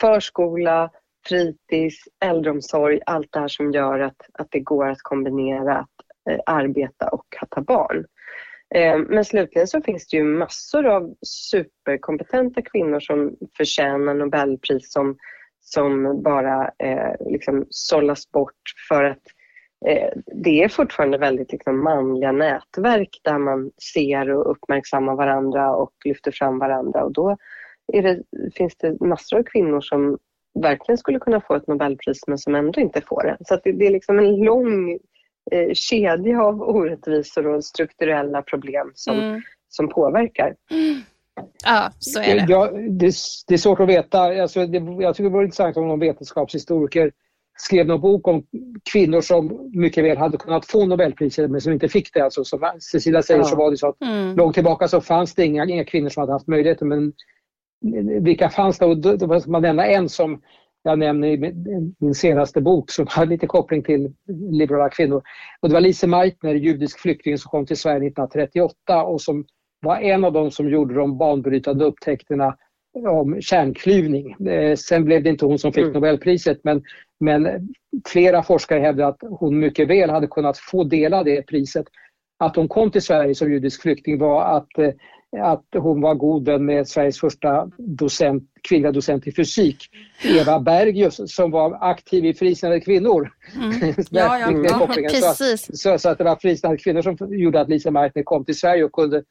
[0.00, 0.90] förskola,
[1.28, 5.97] fritids, äldreomsorg, allt det här som gör att, att det går att kombinera att
[6.28, 8.04] Eh, arbeta och att ha barn.
[8.74, 15.16] Eh, men slutligen så finns det ju massor av superkompetenta kvinnor som förtjänar Nobelpris som,
[15.60, 19.22] som bara eh, liksom sållas bort för att
[19.86, 25.92] eh, det är fortfarande väldigt liksom, manliga nätverk där man ser och uppmärksammar varandra och
[26.04, 27.36] lyfter fram varandra och då
[27.92, 28.22] är det,
[28.54, 30.18] finns det massor av kvinnor som
[30.62, 33.36] verkligen skulle kunna få ett Nobelpris men som ändå inte får det.
[33.40, 34.98] Så att det, det är liksom en lång
[35.52, 39.42] eh, kedja av orättvisor och strukturella problem som, Mm.
[39.68, 40.54] som påverkar.
[41.64, 42.46] Ja, så är det.
[42.48, 43.12] Ja, det,
[43.48, 44.20] det är svårt att veta.
[44.20, 47.12] Alltså, det, jag tycker det vore intressant om någon vetenskapshistoriker
[47.60, 48.42] skrev någon bok om
[48.92, 52.20] kvinnor som mycket väl hade kunnat få Nobelpriset men som inte fick det.
[52.20, 53.44] Alltså, som Cecilia säger Ja.
[53.44, 54.36] så var det så att Mm.
[54.36, 57.12] långt tillbaka så fanns det inga, inga kvinnor som hade haft möjligheter men
[58.20, 58.86] vilka fanns det?
[58.86, 60.42] Och då, då ska man nämna en som
[60.82, 61.36] jag nämner i
[61.98, 64.12] min, senaste bok som har lite koppling till
[64.50, 65.22] liberala kvinnor.
[65.60, 69.44] Och det var Lise Meitner, judisk flykting som kom till Sverige 1938 och som
[69.80, 72.56] var en av de som gjorde de banbrytande upptäckterna
[73.08, 74.46] om kärnklyvning.
[74.48, 75.92] Eh, sen blev det inte hon som fick Mm.
[75.92, 76.82] Nobelpriset men,
[77.20, 77.68] men
[78.08, 81.86] flera forskare hävdar att hon mycket väl hade kunnat få dela det priset.
[82.38, 84.90] Att hon kom till Sverige som judisk flykting var att, eh,
[85.36, 89.76] att hon var god vän med Sveriges första docent, kvinnliga docent i fysik,
[90.24, 93.32] Eva Bergius, som var aktiv i Frisinnade kvinnor.
[93.56, 93.72] Mm.
[94.10, 95.82] Ja, ja, ja, Precis.
[95.82, 98.84] så, så att det var Frisinnade kvinnor som gjorde att Lisa Meitner kom till Sverige
[98.84, 99.22] och kunde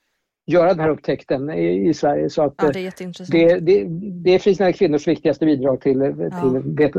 [0.47, 2.29] göra den här upptäckten i, i Sverige.
[2.29, 2.83] Så att, Ja, eh, det är
[3.31, 3.85] det, det,
[4.23, 5.99] det är Frisinnade kvinnors viktigaste bidrag till,
[6.31, 6.41] Ja.
[6.41, 6.91] till vet,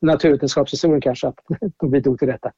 [0.00, 1.38] naturvetenskapshistorien kanske, att
[1.80, 2.52] de bidrog till detta.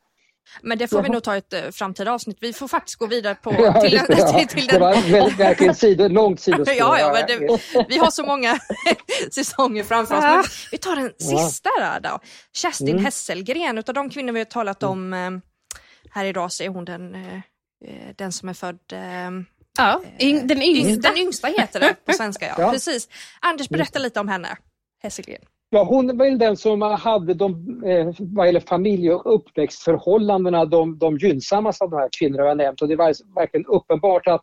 [0.63, 2.39] Men det får vi nog ta ett eh, framtida avsnitt.
[2.41, 4.39] Vi får faktiskt gå vidare på, Ja, till, det, ja.
[4.39, 4.81] till, till det den.
[4.81, 6.75] var väldigt, verkligen sido, långt sidospår.
[6.79, 8.59] Ja, ja, men det, vi har så många
[9.33, 10.23] säsonger framför oss.
[10.25, 12.19] Men vi tar den sista där då.
[12.53, 13.05] Kerstin Mm.
[13.05, 15.31] Hesselgren, utav de kvinnor vi har talat om eh,
[16.11, 17.41] här idag så är hon den, eh,
[18.17, 18.79] den som är född
[19.79, 21.09] Ja, yng, den yngsta.
[21.11, 22.55] Den yngsta heter det på svenska, ja.
[22.59, 22.73] Ja.
[22.73, 23.09] Precis.
[23.41, 24.57] Anders, berätta lite om henne.
[25.03, 25.43] Hesselgren.
[25.71, 30.99] Ja, hon var väl den som hade de, eh, vad gäller familje och uppväxtförhållandena de,
[30.99, 32.83] de gynnsammaste av de här kvinnorna jag nämnt.
[32.83, 34.43] Och det var verkligen uppenbart att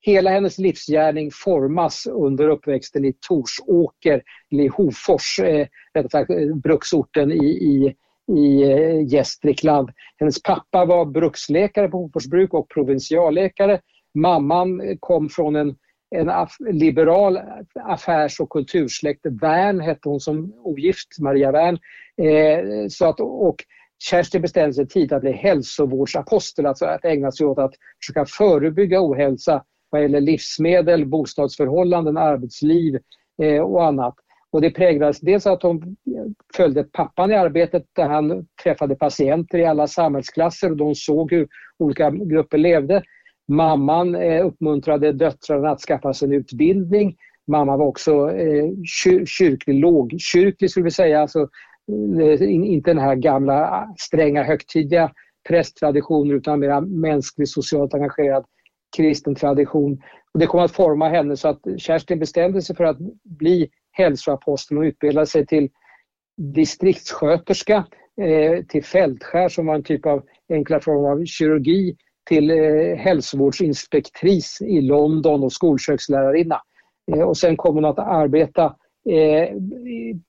[0.00, 4.22] hela hennes livsgärning formas under uppväxten i Torsåker,
[4.52, 5.66] eller i Hofors, eh,
[6.10, 7.94] sagt eh, bruksorten i, i,
[8.36, 9.90] i eh, Gästrikland.
[10.16, 13.80] Hennes pappa var bruksläkare på Hofors bruk och provinsialläkare.
[14.14, 15.76] Mamman eh, kom från en
[16.10, 17.38] en aff liberal
[17.74, 19.26] affärs och kultursläkt.
[19.26, 21.78] Wern hette hon som ogift, Maria Wern.
[22.22, 23.56] Eh, så att, och
[23.98, 29.00] Kerstin bestämde sig tidigt att bli hälsovårdsapostel, alltså att ägna sig åt att försöka förebygga
[29.00, 32.98] ohälsa vad gäller livsmedel, bostadsförhållanden, arbetsliv
[33.42, 34.14] eh, och annat.
[34.50, 35.96] Och det präglades dels av att hon
[36.56, 41.48] följde pappan i arbetet där han träffade patienter i alla samhällsklasser och de såg hur
[41.78, 43.02] olika grupper levde.
[43.48, 47.16] Mamman eh, uppmuntrade döttrarna att skaffa sig en utbildning.
[47.46, 48.70] Mamma var också eh,
[49.26, 51.20] kyrklig, lågkyrklig skulle vi säga.
[51.20, 51.48] Alltså,
[52.20, 55.12] eh, inte den här gamla stränga högtidliga
[55.48, 58.44] prästtraditioner utan mer mänsklig, socialt engagerad
[58.96, 60.02] kristen tradition.
[60.32, 64.78] Och det kom att forma henne så att Kerstin bestämde sig för att bli hälsoapostel
[64.78, 65.68] och utbildade sig till
[66.36, 67.86] distriktssköterska,
[68.20, 71.96] eh, till fältskär som var en typ av enklare form av kirurgi,
[72.26, 76.60] till eh, hälsovårdsinspektris i London och skolkökslärarinna.
[77.12, 78.64] Eh, och sen kom hon att arbeta
[79.10, 79.56] eh,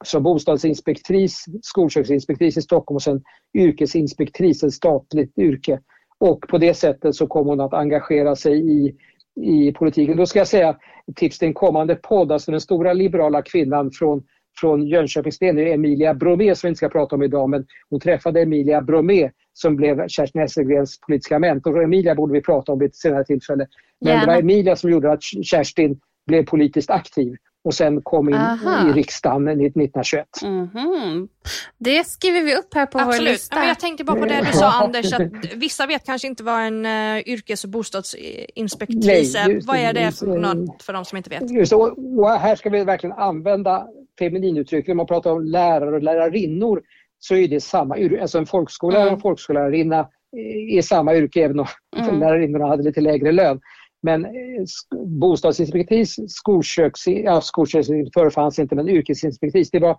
[0.06, 3.24] som bostadsinspektris, skolköksinspektris i Stockholm och sen
[3.58, 5.80] yrkesinspektris, ett statligt yrke.
[6.20, 8.96] Och på det sättet så kom hon att engagera sig i,
[9.42, 10.18] i politiken.
[10.18, 10.78] Då ska jag säga
[11.16, 14.24] tips till en kommande podd, alltså den stora liberala kvinnan från
[14.60, 18.82] från Jönköpingsdelen, Emilia Bromé som vi inte ska prata om idag, men hon träffade Emilia
[18.82, 21.78] Bromé som blev Kerstin Hesselgrens politiska mentor.
[21.78, 23.68] Och Emilia borde vi prata om vid ett senare tillfälle.
[24.02, 24.26] Men Gärna.
[24.26, 27.36] det var Emilia som gjorde att Kerstin blev politiskt aktiv
[27.68, 28.90] och sen kom in Aha.
[28.90, 30.26] i riksdagen 1921.
[30.44, 31.28] Mm -hmm.
[31.78, 33.22] Det skriver vi upp här på Absolut.
[33.22, 33.66] vår lista.
[33.66, 35.22] jag tänkte bara på det du sa Anders, att
[35.56, 39.68] vissa vet kanske inte vad en uh, yrkes och bostadsinspektris är.
[39.68, 41.52] Vad är det för något för de som inte vet?
[41.52, 43.88] Just, och, och här ska vi verkligen använda
[44.20, 44.88] femininuttryck.
[44.88, 46.82] När man pratar om lärare och lärarinnor
[47.20, 47.96] så är det samma.
[48.22, 49.22] Alltså en folkskollärare och en mm.
[49.22, 50.10] folkskollarinna
[50.78, 52.20] är samma yrke även om mm.
[52.20, 53.60] lärarinnorna hade lite lägre lön.
[54.02, 54.32] Men eh,
[55.06, 59.98] bostadsinspektris, skolköks, ja, skolköksinspektör fanns inte, men yrkesinspektris, det var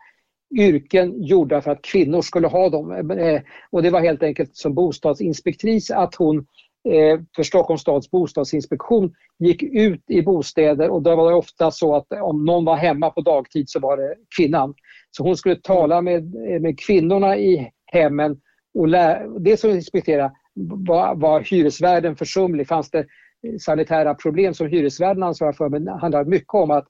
[0.58, 3.10] yrken gjorda för att kvinnor skulle ha dem.
[3.10, 3.40] Eh,
[3.70, 6.44] och det var helt enkelt som bostadsinspektris att hon eh,
[6.85, 11.97] Eh, för Stockholms stads bostadsinspektion gick ut i bostäder och då var det ofta så
[11.97, 14.74] att om någon var hemma på dagtid så var det kvinnan.
[15.11, 18.41] Så hon skulle tala med, eh, med kvinnorna i hemmen
[18.74, 20.33] och lä- det som inspektera
[20.89, 22.68] var, var hyresvärden försumlig?
[22.68, 23.05] Fanns det eh,
[23.61, 26.87] sanitära problem som hyresvärden ansvarar för men det handlar mycket om att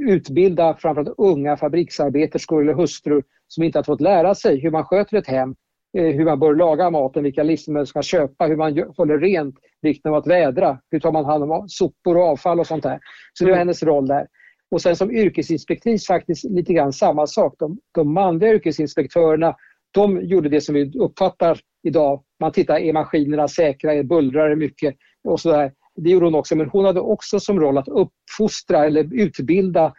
[0.00, 5.16] utbilda framförallt unga fabriksarbeterskor eller hustrur som inte har fått lära sig hur man sköter
[5.16, 5.54] ett hem,
[5.92, 10.12] hur man bör laga maten, vilka livsmedel man ska köpa, hur man håller rent, vikten
[10.12, 12.98] av att vädra, hur tar man hand om sopor och avfall och sånt där.
[13.32, 14.26] Så det var hennes roll där.
[14.70, 17.54] Och sen som yrkesinspektris faktiskt lite grann samma sak.
[17.58, 19.56] De, de manliga yrkesinspektörerna
[19.90, 22.22] de gjorde det som vi uppfattar idag.
[22.40, 23.94] Man tittar, är maskinerna säkra?
[23.94, 24.96] Är bullrar det mycket?
[25.24, 25.72] Och sådär.
[25.96, 29.92] Det gjorde hon också, men hon hade också som roll att uppfostra eller utbilda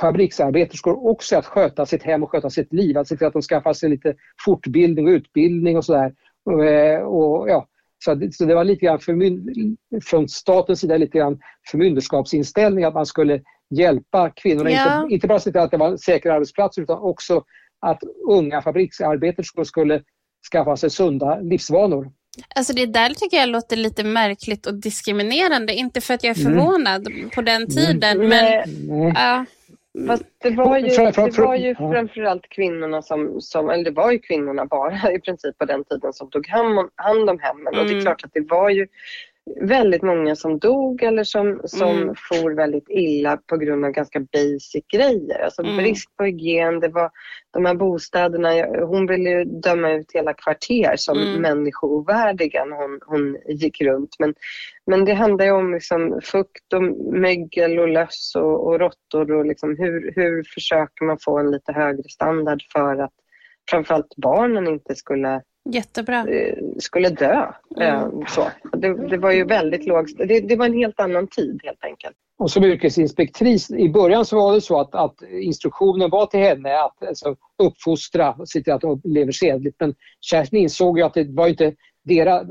[0.00, 2.98] fabriksarbeterskor också att sköta sitt hem och sköta sitt liv.
[2.98, 4.14] Att se till att de skaffar sig lite
[4.44, 6.12] fortbildning och utbildning och sådär.
[6.44, 7.66] Och, eh, och, ja,
[8.04, 9.00] så, det, så det var lite grann
[10.02, 11.38] från statens sida lite grann
[11.70, 14.70] förmynderskapsinställning att man skulle hjälpa kvinnorna.
[14.70, 15.02] Ja.
[15.02, 17.44] Inte, inte bara se till att det var en säker arbetsplats utan också
[17.80, 20.02] att unga fabriksarbeterskor skulle
[20.52, 22.12] skaffa sig sunda livsvanor.
[22.54, 25.74] Alltså det där tycker jag låter lite märkligt och diskriminerande.
[25.74, 26.52] Inte för att jag är mm.
[26.52, 27.30] förvånad mm.
[27.30, 28.28] på den tiden, mm.
[28.28, 28.62] men...
[28.90, 29.06] Mm.
[29.06, 29.46] Uh,
[30.06, 34.18] Fast det var ju, det var ju framförallt kvinnorna som, som, eller det var ju
[34.18, 37.74] kvinnorna bara i princip på den tiden som tog hand om, hand om hemmen.
[37.74, 37.80] Mm.
[37.80, 38.04] Och det är mm.
[38.04, 38.86] klart att det var ju
[39.60, 42.14] väldigt många som dog eller som, som mm.
[42.28, 45.44] for väldigt illa på grund av ganska basic grejer.
[45.44, 45.76] Alltså mm.
[45.76, 47.10] brist på hygien, det var
[47.50, 48.50] de här bostäderna.
[48.86, 51.42] Hon ville ju döma ut hela kvarter som mm.
[51.42, 54.16] människoovärdiga när hon, hon gick runt.
[54.18, 54.34] Men,
[54.86, 56.82] men det handlar ju om liksom fukt och
[57.12, 61.72] mögel och löss och, och råttor och liksom hur, hur försöker man få en lite
[61.72, 63.12] högre standard för att
[63.70, 65.42] framförallt barnen inte skulle
[65.72, 66.26] Jättebra.
[66.28, 67.46] Eh, skulle dö.
[67.80, 68.26] Eh, mm.
[68.28, 68.48] Så.
[68.72, 70.18] Det, det, var ju väldigt lågt.
[70.18, 72.16] Det, det, var en helt annan tid helt enkelt.
[72.38, 76.80] Och som yrkesinspektris, i början så var det så att, att instruktionen var till henne
[76.80, 79.76] att alltså, uppfostra och se till att de lever sedligt.
[79.80, 82.46] Men Kerstin insåg ju att det var inte deras,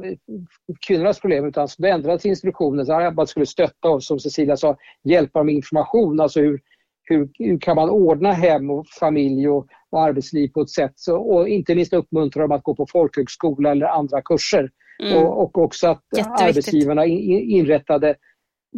[0.87, 4.77] kvinnornas problem utan så ändrades instruktionen så att man skulle stötta och som Cecilia sa
[5.03, 6.19] hjälpa dem med information.
[6.19, 6.59] Alltså hur,
[7.09, 11.17] hur, hur kan man ordna hem och familj och, och arbetsliv på ett sätt så,
[11.17, 14.69] och inte minst uppmuntra dem att gå på folkhögskola eller andra kurser.
[15.03, 15.17] Mm.
[15.17, 16.03] Och, och, också att
[16.41, 18.15] arbetsgivarna in, inrättade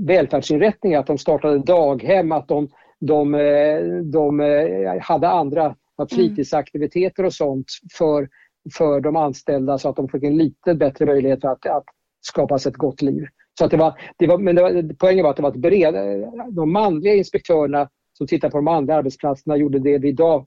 [0.08, 2.70] välfärdsinrättningar, att de startade daghem, att de,
[3.00, 6.08] de, eh, de eh, hade andra mm.
[6.10, 8.30] fritidsaktiviteter och sånt för,
[8.78, 11.84] för de anställda så att de fick en lite bättre möjlighet att, att
[12.22, 13.26] skapa sig ett gott liv.
[13.60, 15.56] Så att det var, det var, men det var, poängen var att det var ett
[15.56, 15.94] bred,
[16.50, 20.46] de manliga inspektörerna som tittar på de andra arbetsplatserna gjorde det vi idag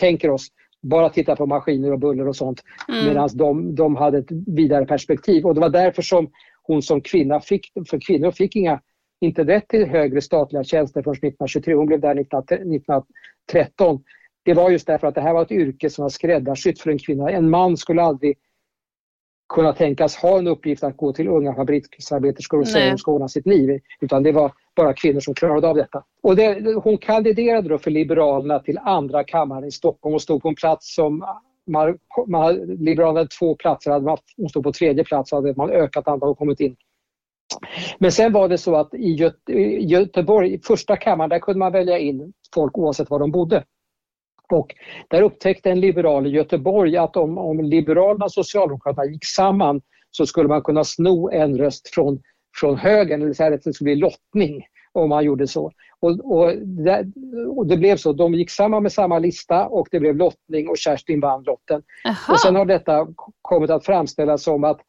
[0.00, 0.48] tänker oss.
[0.82, 2.62] Bara titta på maskiner och buller och sånt.
[2.88, 3.06] Mm.
[3.06, 5.46] Medan de, de hade ett vidare perspektiv.
[5.46, 6.30] Och det var därför som
[6.62, 8.80] hon som kvinna fick, för kvinnor fick inga
[9.20, 11.74] inte rätt till högre statliga tjänster förrän 1923.
[11.74, 14.02] Hon blev där 1913.
[14.42, 16.98] Det var just därför att det här var ett yrke som var skräddarsytt för en
[16.98, 17.30] kvinna.
[17.30, 18.36] En man skulle aldrig
[19.50, 23.12] kunna tänkas ha en uppgift att gå till unga fabriksarbeterskor och säga hur de ska
[23.12, 23.80] ordna sitt liv.
[24.00, 26.04] Utan det var bara kvinnor som klarade av detta.
[26.22, 30.48] Och det, hon kandiderade då för Liberalerna till andra kammaren i Stockholm och stod på
[30.48, 31.24] en plats som
[31.66, 35.54] man, man, Liberalerna hade två platser, hade man, hon stod på tredje plats och hade
[35.56, 36.76] man ökat antalet och kommit in.
[37.98, 41.72] Men sen var det så att i, Göte, i Göteborg, första kammaren, där kunde man
[41.72, 43.64] välja in folk oavsett var de bodde.
[44.52, 44.74] Och
[45.08, 49.80] där upptäckte en liberal i Göteborg att om, om Liberalerna och Socialdemokraterna gick samman
[50.10, 52.22] så skulle man kunna sno en röst från,
[52.60, 55.72] från högern, det vill säga att det skulle bli lottning om man gjorde så.
[56.00, 57.06] Och, och, det,
[57.56, 60.78] och, det, blev så, de gick samman med samma lista och det blev lottning och
[60.78, 61.82] Kerstin vann lotten.
[62.06, 62.32] Aha.
[62.32, 63.08] Och sen har detta
[63.42, 64.80] kommit att framställas som att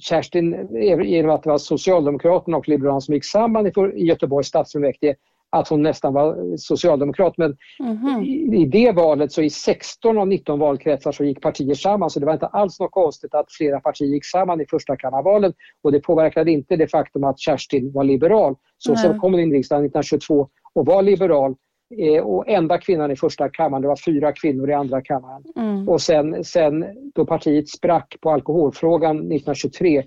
[0.00, 0.68] Kerstin,
[1.04, 5.14] genom att det var Socialdemokraterna och Liberalerna som gick samman i, Göteborgs stadsfullmäktige,
[5.50, 7.34] att hon nästan var socialdemokrat.
[7.36, 8.22] Men mm.
[8.22, 12.20] i, i, det valet så i 16 av 19 valkretsar så gick partier samman så
[12.20, 15.92] det var inte alls något konstigt att flera partier gick samman i första kammarvalen och
[15.92, 18.56] det påverkade inte det faktum att Kerstin var liberal.
[18.78, 21.54] Så sen kom hon in i riksdagen 1922 och var liberal
[21.98, 25.42] eh, och enda kvinnan i första kammaren, det var fyra kvinnor i andra kammaren.
[25.56, 25.88] Mm.
[25.88, 26.84] Och sen, sen
[27.14, 30.04] då partiet sprack på alkoholfrågan 1923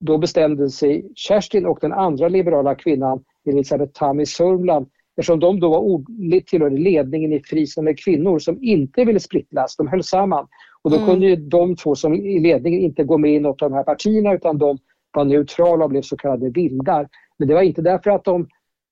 [0.00, 4.86] då bestämde sig Kerstin och den andra liberala kvinnan Elisabeth Tam i Sörmland
[5.16, 10.02] eftersom de då var tillhörde ledningen i Fristående kvinnor som inte ville splittras, de höll
[10.02, 10.46] samman.
[10.82, 11.08] Och då mm.
[11.08, 13.84] kunde ju de två som i ledningen inte gå med i något av de här
[13.84, 14.78] partierna utan de
[15.12, 17.08] var neutrala och blev så kallade vildar.
[17.38, 18.48] Men det var inte därför att de,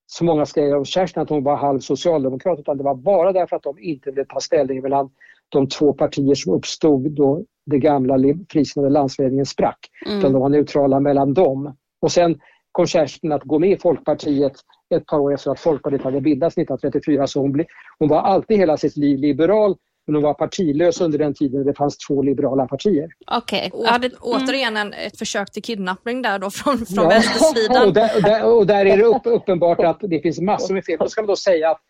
[0.06, 3.56] som många skrev om Kerstin, att hon var halv socialdemokrat utan det var bara därför
[3.56, 5.10] att de inte ville ta ställning mellan
[5.48, 8.18] de två partier som uppstod då det gamla
[8.52, 9.78] fristående landsledningen sprack.
[10.06, 10.18] Mm.
[10.18, 11.76] Utan de var neutrala mellan dem.
[12.00, 12.40] Och sen
[12.72, 14.52] kom Kerstin att gå med i Folkpartiet
[14.94, 17.26] ett par år efter att Folkpartiet hade bildats 1934.
[17.26, 17.64] Så hon, ble,
[17.98, 21.74] hon var alltid hela sitt liv liberal men hon var partilös under den tiden det
[21.74, 23.08] fanns två liberala partier.
[23.26, 23.70] Okej.
[23.72, 23.86] Okay.
[23.86, 24.10] Ja, mm.
[24.20, 27.08] Återigen en, ett försök till kidnappning där då från, från ja.
[27.08, 27.82] vänstersidan.
[27.86, 30.84] och, där, och, där, och där är det upp, uppenbart att det finns massor med
[30.84, 30.98] fel.
[30.98, 31.80] Då ska man då säga att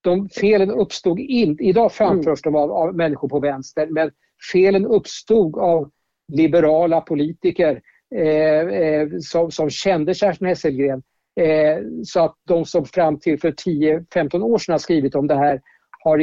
[0.00, 2.52] de felen uppstod inte, idag framförs mm.
[2.52, 4.10] de av, av människor på vänster, men
[4.52, 5.90] felen uppstod av
[6.32, 7.80] liberala politiker
[8.14, 11.02] Eh, eh, som, som kände Kerstin Hesselgren.
[11.40, 15.34] Eh, så att de som fram till för 10-15 år sedan har skrivit om det
[15.34, 15.60] här
[16.04, 16.18] har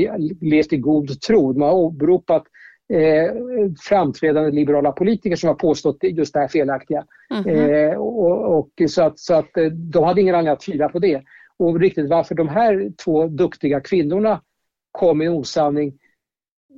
[0.45, 1.53] levt i god tro.
[1.53, 2.43] De har åberopat
[2.93, 3.33] eh,
[3.89, 7.05] framträdande liberala politiker som har påstått just det här felaktiga.
[7.31, 7.91] Mm -hmm.
[7.91, 11.23] eh, och, och, så att, så att de hade ingen anledning att tvivla på det.
[11.57, 14.41] Och riktigt varför de här två duktiga kvinnorna
[14.91, 15.93] kom i osanning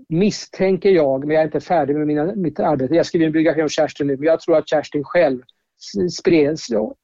[0.09, 2.95] misstänker jag, men jag är inte färdig med mina, mitt arbete.
[2.95, 5.41] Jag skriver en biografi om Kerstin nu, men jag tror att Kerstin själv
[6.11, 6.59] spred,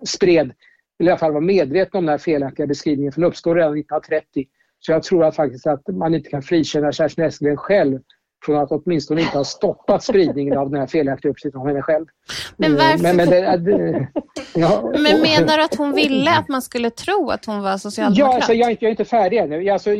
[0.07, 0.53] spred
[0.99, 3.77] eller i alla fall var medveten om den här felaktiga beskrivningen, för den uppstår redan
[3.77, 4.45] 1930.
[4.79, 7.99] Så jag tror att faktiskt att man inte kan frikänna Kerstin Esselgren själv
[8.45, 12.05] från att åtminstone inte ha stoppat spridningen av den här felaktiga uppgiften om henne själv.
[12.57, 13.03] Men eh, varför?
[13.03, 14.07] Men, men, det, det,
[14.55, 18.31] ja, men menar du att hon ville att man skulle tro att hon var socialdemokrat?
[18.31, 19.69] Ja, alltså, jag, är inte, jag är inte färdig ännu.
[19.69, 19.91] Alltså,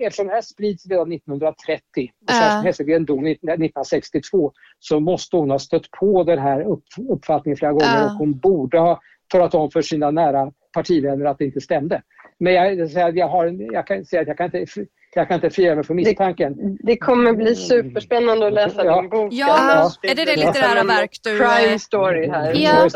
[0.00, 1.82] eftersom det här sprids redan 1930
[2.28, 2.40] och.
[2.40, 7.72] Kerstin Hesselgren dog 1962 så måste hon ha stött på den här upp, uppfattningen flera
[7.72, 8.04] gånger uh.
[8.04, 12.02] och hon borde ha talat om för sina nära partivänner att det inte stämde.
[12.38, 14.66] Men jag, jag, har, jag kan säga att jag kan inte
[15.14, 16.56] jag kan inte fria mig från misstanken.
[16.56, 19.00] Det, det kommer bli superspännande att läsa ja.
[19.00, 19.32] din bok.
[19.32, 20.10] Ja, ja.
[20.10, 21.38] är det det litterära verk du...
[21.38, 22.52] Crime story här.
[22.56, 22.90] Ja.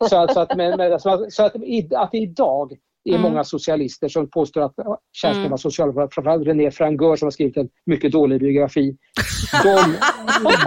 [0.00, 1.54] Så, så, att, men, men, så, så att,
[1.94, 2.72] att idag
[3.06, 3.22] är mm.
[3.22, 4.74] många socialister som påstår att
[5.12, 5.50] Kerstin mm.
[5.50, 6.14] var socialdemokrat.
[6.14, 8.96] Framförallt René Frangör som har skrivit en mycket dålig biografi.
[9.62, 9.96] De,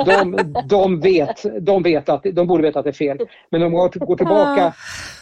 [0.06, 3.18] de, de, vet, de, vet att, de borde veta att det är fel.
[3.52, 4.74] Men om man går tillbaka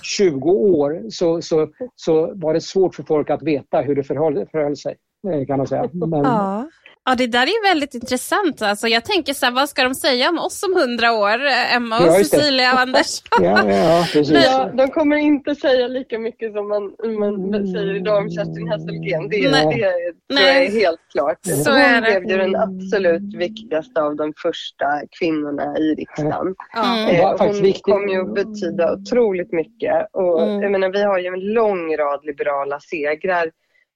[0.04, 4.46] 20 år så, så, så var det svårt för folk att veta hur det förhöll,
[4.52, 4.96] förhöll sig.
[5.34, 5.90] Eh, kan man säga.
[5.94, 6.24] Men...
[6.24, 6.68] Ja.
[7.10, 8.62] Ja, det där är väldigt intressant.
[8.62, 11.40] Alltså, jag tänker så här, vad ska de säga om oss om hundra år?
[11.76, 13.22] Emma och ja, Cecilia och Anders.
[13.42, 14.46] ja, ja, precis.
[14.46, 16.84] Ja, de kommer inte säga lika mycket som man,
[17.20, 19.30] man säger idag om Kerstin Hesselgren.
[19.30, 19.66] Det, Nej.
[19.66, 21.40] det tror jag är helt klart.
[21.44, 22.20] Så Hon är det.
[22.20, 24.86] blev ju den absolut viktigaste av de första
[25.20, 26.56] kvinnorna i riksdagen.
[26.76, 27.16] Mm.
[27.16, 30.08] Eh, hon kom ju att betyda otroligt mycket.
[30.14, 30.62] Och, mm.
[30.62, 33.52] jag menar, vi har ju en lång rad liberala segrar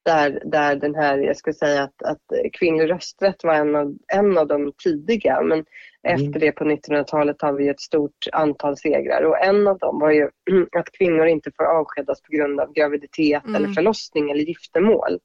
[0.05, 4.37] där, där den här, jag skulle säga att, att kvinnlig rösträtt var en av, en
[4.37, 5.41] av de tidiga.
[5.41, 5.65] Men
[6.07, 6.25] mm.
[6.25, 10.11] efter det på 1900-talet har vi ett stort antal segrar och en av dem var
[10.11, 10.29] ju
[10.77, 13.55] att kvinnor inte får avskedas på grund av graviditet mm.
[13.55, 15.19] eller förlossning eller giftermål.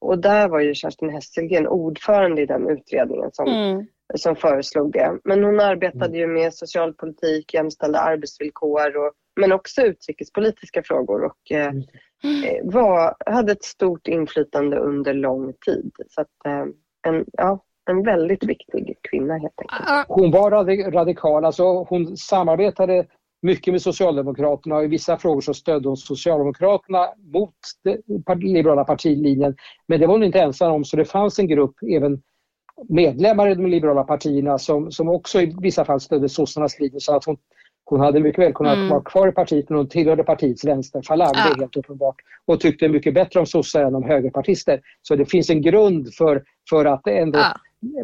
[0.00, 3.86] Och där var ju Kerstin Hesselgren ordförande i den utredningen som, mm.
[4.14, 5.18] som föreslog det.
[5.24, 11.66] Men hon arbetade ju med socialpolitik, jämställda arbetsvillkor och, men också utrikespolitiska frågor och eh,
[11.66, 11.82] mm
[12.62, 15.92] var, hade ett stort inflytande under lång tid.
[16.08, 16.66] Så att, eh,
[17.12, 20.06] en, ja, en väldigt viktig kvinna helt enkelt.
[20.08, 20.50] Hon var
[20.90, 23.06] radikal, alltså hon samarbetade
[23.42, 27.54] mycket med Socialdemokraterna och i vissa frågor så stödde hon Socialdemokraterna mot
[28.24, 29.56] den liberala partilinjen.
[29.86, 32.22] Men det var hon inte ensam om så det fanns en grupp, även
[32.88, 37.16] medlemmar i de liberala partierna som, som också i vissa fall stödde sossarnas linje så
[37.16, 37.36] att hon,
[37.90, 38.88] hon hade mycket väl kunnat mm.
[38.88, 41.44] vara kvar i partiet men hon tillhörde partiets vänsterfalang, ja.
[41.44, 42.16] det är helt uppenbart.
[42.46, 44.80] Och tyckte mycket bättre om sossar än om högerpartister.
[45.02, 47.54] Så det finns en grund för, för att ändå ja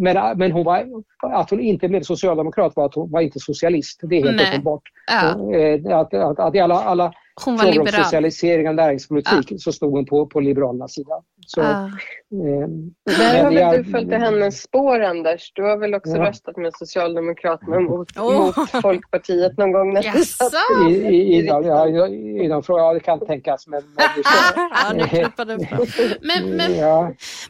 [0.01, 0.87] men, men hon var,
[1.23, 4.01] att hon inte blev socialdemokrat var att hon var inte socialist.
[4.03, 4.49] Det är helt Nej.
[4.49, 4.83] uppenbart.
[5.07, 5.55] Ja.
[5.55, 7.13] Eh, att, att, att i alla, alla
[7.45, 7.89] hon var liberal.
[7.89, 9.59] om socialisering av näringspolitik ja.
[9.59, 11.23] så stod hon på, på Liberalernas sida.
[11.47, 11.85] Så, ja.
[11.85, 12.69] eh,
[13.17, 15.53] Där har väl du följt i hennes spår Anders?
[15.55, 16.29] Du har väl också ja.
[16.29, 18.47] röstat med Socialdemokraterna mot, oh.
[18.47, 19.95] mot Folkpartiet någon gång?
[19.95, 20.39] När yes.
[20.89, 23.67] I, i, i, ja, i, i de frågorna, ja det kan tänkas.
[23.67, 24.97] Men, men,
[26.23, 26.73] men, men,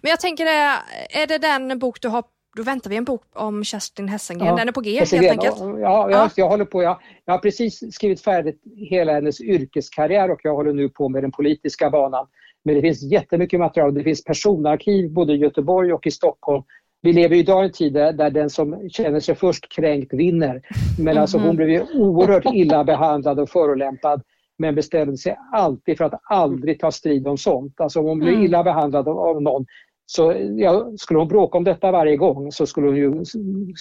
[0.03, 2.25] men jag tänker, är det den bok du har
[2.57, 4.47] då väntar vi en bok om Kerstin Hessengren.
[4.47, 5.61] Ja, Den är på G Hessengren, helt enkelt.
[5.61, 6.31] Ja, ja, ja.
[6.37, 6.83] Jag, håller på.
[6.83, 11.23] Jag, jag har precis skrivit färdigt hela hennes yrkeskarriär och jag håller nu på med
[11.23, 12.27] den politiska banan.
[12.65, 13.95] Men det finns jättemycket material.
[13.95, 16.63] Det finns personarkiv både i Göteborg och i Stockholm.
[17.03, 20.63] Vi lever idag i en tid där den som känner sig först kränkt vinner.
[20.99, 21.57] Men alltså hon mhm.
[21.57, 24.23] blev ju oerhört illa behandlad och förolämpad
[24.59, 27.81] men bestämde sig alltid för att aldrig ta strid om sånt.
[27.81, 28.45] Alltså om hon blir mm.
[28.45, 29.67] illa behandlad av någon
[30.07, 33.25] så ja, skulle hon bråka om detta varje gång så skulle hon ju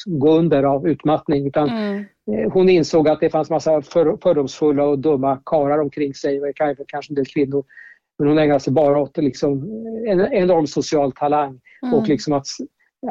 [0.05, 1.47] gå under av utmattning.
[1.47, 2.05] Utan mm.
[2.31, 6.47] Eh, hon insåg att det fanns massa för, fördomsfulla och dumma karar omkring sig och
[6.87, 7.63] kanske en del kvinnor.
[8.19, 9.63] Men hon ägnade sig bara åt liksom,
[10.07, 11.93] en enorm social talang mm.
[11.93, 12.45] och liksom att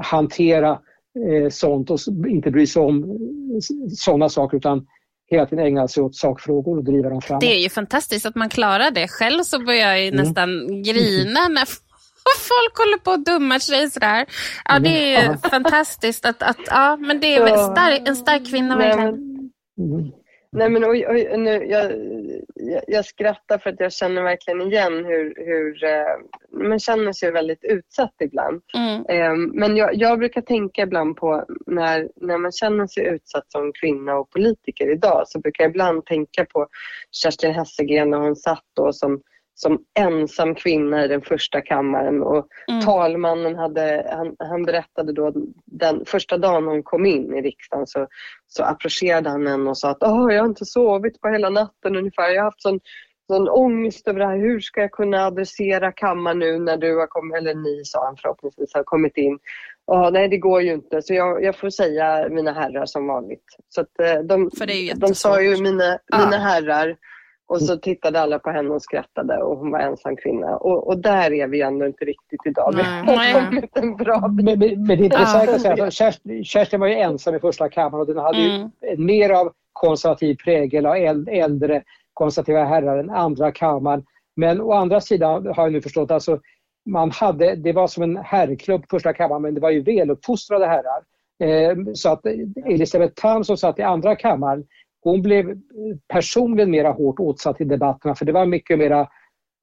[0.03, 0.71] hantera
[1.29, 1.99] eh, sånt och
[2.29, 3.19] inte bry sig om
[3.91, 4.87] sådana saker utan
[5.31, 7.41] hela tiden ägna sig åt sakfrågor och driva dem framåt.
[7.41, 9.09] Det är ju fantastiskt att man klarar det.
[9.09, 10.25] Själv så börjar jag mm.
[10.25, 10.49] nästan
[10.83, 11.67] grina när
[12.53, 14.27] folk håller på att dumma sig sådär.
[14.65, 18.77] Ja, det är fantastiskt att, att ja, men det är en stark, en stark kvinna
[18.77, 19.33] verkligen.
[20.57, 21.93] Nej men oj, oj, nu, jag,
[22.55, 27.31] jag, jag, skrattar för att jag känner verkligen igen hur, hur eh, man känner sig
[27.31, 28.63] väldigt utsatt ibland.
[28.75, 29.07] Mm.
[29.09, 33.73] Eh, men jag, jag, brukar tänka ibland på när, när man känner sig utsatt som
[33.73, 36.67] kvinna och politiker idag så brukar jag ibland tänka på
[37.11, 39.21] Kerstin Hessegren när hon satt då som
[39.55, 42.81] som ensam kvinna i den första kammaren och mm.
[42.81, 45.33] talmannen hade, han, han berättade då
[45.67, 48.07] den första dagen hon kom in i riksdagen så,
[48.47, 51.97] så approcherade han henne och sa att oh, jag har inte sovit på hela natten
[51.97, 52.31] ungefär.
[52.31, 52.81] Jag har haft sån,
[53.27, 54.37] sån ångest över det här.
[54.37, 58.17] Hur ska jag kunna adressera kammaren nu när du har kommit, eller ni sa han
[58.17, 59.39] förhoppningsvis, har kommit in.
[59.87, 61.03] Oh, nej, det går ju inte.
[61.03, 63.45] Så jag, jag får säga mina herrar som vanligt.
[63.69, 64.51] Så att, eh, de,
[64.97, 66.19] de sa ju mina, ja.
[66.19, 66.97] mina herrar
[67.53, 70.57] och så tittade alla på henne och skrattade och hon var ensam kvinna.
[70.57, 72.75] Och, och där är vi ändå inte riktigt idag.
[72.75, 73.03] Nej.
[73.07, 74.45] Vi har kommit en bra bit.
[74.45, 77.39] Men, men, men det är intressant att säga, alltså, Kerstin, Kerstin var ju ensam i
[77.39, 78.71] första kammaren och den hade mm.
[78.83, 80.99] ju mer av konservativ prägel och
[81.29, 81.83] äldre
[82.13, 84.05] konservativa herrar än andra kammaren.
[84.37, 86.41] Men å andra sidan har jag nu förstått, alltså,
[86.87, 91.03] man hade, det var som en herrklubb första kammaren men det var ju väluppfostrade herrar.
[91.43, 92.27] Eh, så att
[92.67, 94.65] Elisabeth Tamm som satt i andra kammaren
[95.03, 95.59] hon blev
[96.09, 99.09] personligen mera hårt åtsatt i debatterna för det var mycket mera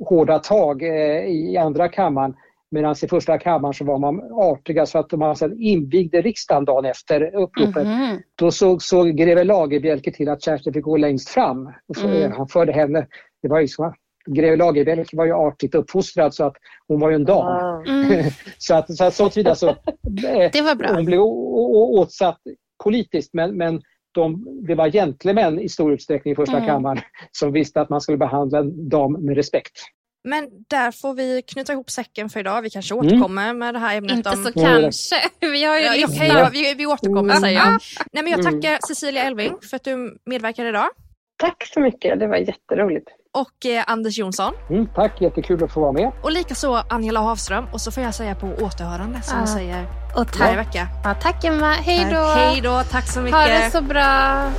[0.06, 2.36] hårda tag eh, i andra kammaren.
[2.72, 6.86] Medan i första kammaren så var man artiga så att man sen invigde riksdagen dagen
[6.86, 7.86] efter uppropet.
[7.86, 8.18] Mm.
[8.36, 11.74] Då såg, såg greve Lagerbielke till att Kerstin fick gå längst fram.
[12.04, 12.32] Mm.
[12.32, 13.08] Han förde henne,
[13.42, 13.94] det var ju så,
[14.28, 16.56] greve Lagerbielke var ju artigt uppfostrad så att
[16.88, 17.84] hon var ju en dam.
[17.88, 18.24] Mm.
[18.58, 19.76] så att så, så, så, så
[20.54, 20.94] det var bra.
[20.94, 22.40] hon blev åtsatt
[22.84, 23.82] politiskt men, men
[24.12, 26.68] de, det var gentlemän i stor utsträckning i första mm.
[26.68, 29.74] kammaren som visste att man skulle behandla en dam med respekt.
[30.24, 32.62] Men där får vi knyta ihop säcken för idag.
[32.62, 33.06] Vi kanske mm.
[33.06, 33.58] återkommer mm.
[33.58, 34.18] med det här ämnet.
[34.18, 34.36] Inte om...
[34.36, 35.16] så kanske.
[35.40, 37.42] Vi har ju ja, okay, vi, vi återkommer mm.
[37.42, 37.80] säger jag.
[38.12, 38.62] Nej, men jag mm.
[38.62, 40.90] tackar Cecilia Elving för att du medverkar idag.
[41.38, 43.08] Tack så mycket, det var jätteroligt.
[43.38, 44.54] Och eh, Anders Jonsson.
[44.70, 46.12] Mm, tack, jättekul att få vara med.
[46.24, 47.66] Och likaså Angela Havström.
[47.74, 49.40] Och så får jag säga på återhörande som ah.
[49.40, 50.40] jag säger och tack.
[50.40, 50.88] varje vecka.
[51.04, 52.22] Ja, tack Emma, hej då.
[52.22, 53.40] Hej då, tack så mycket.
[53.40, 54.52] Ha det så bra.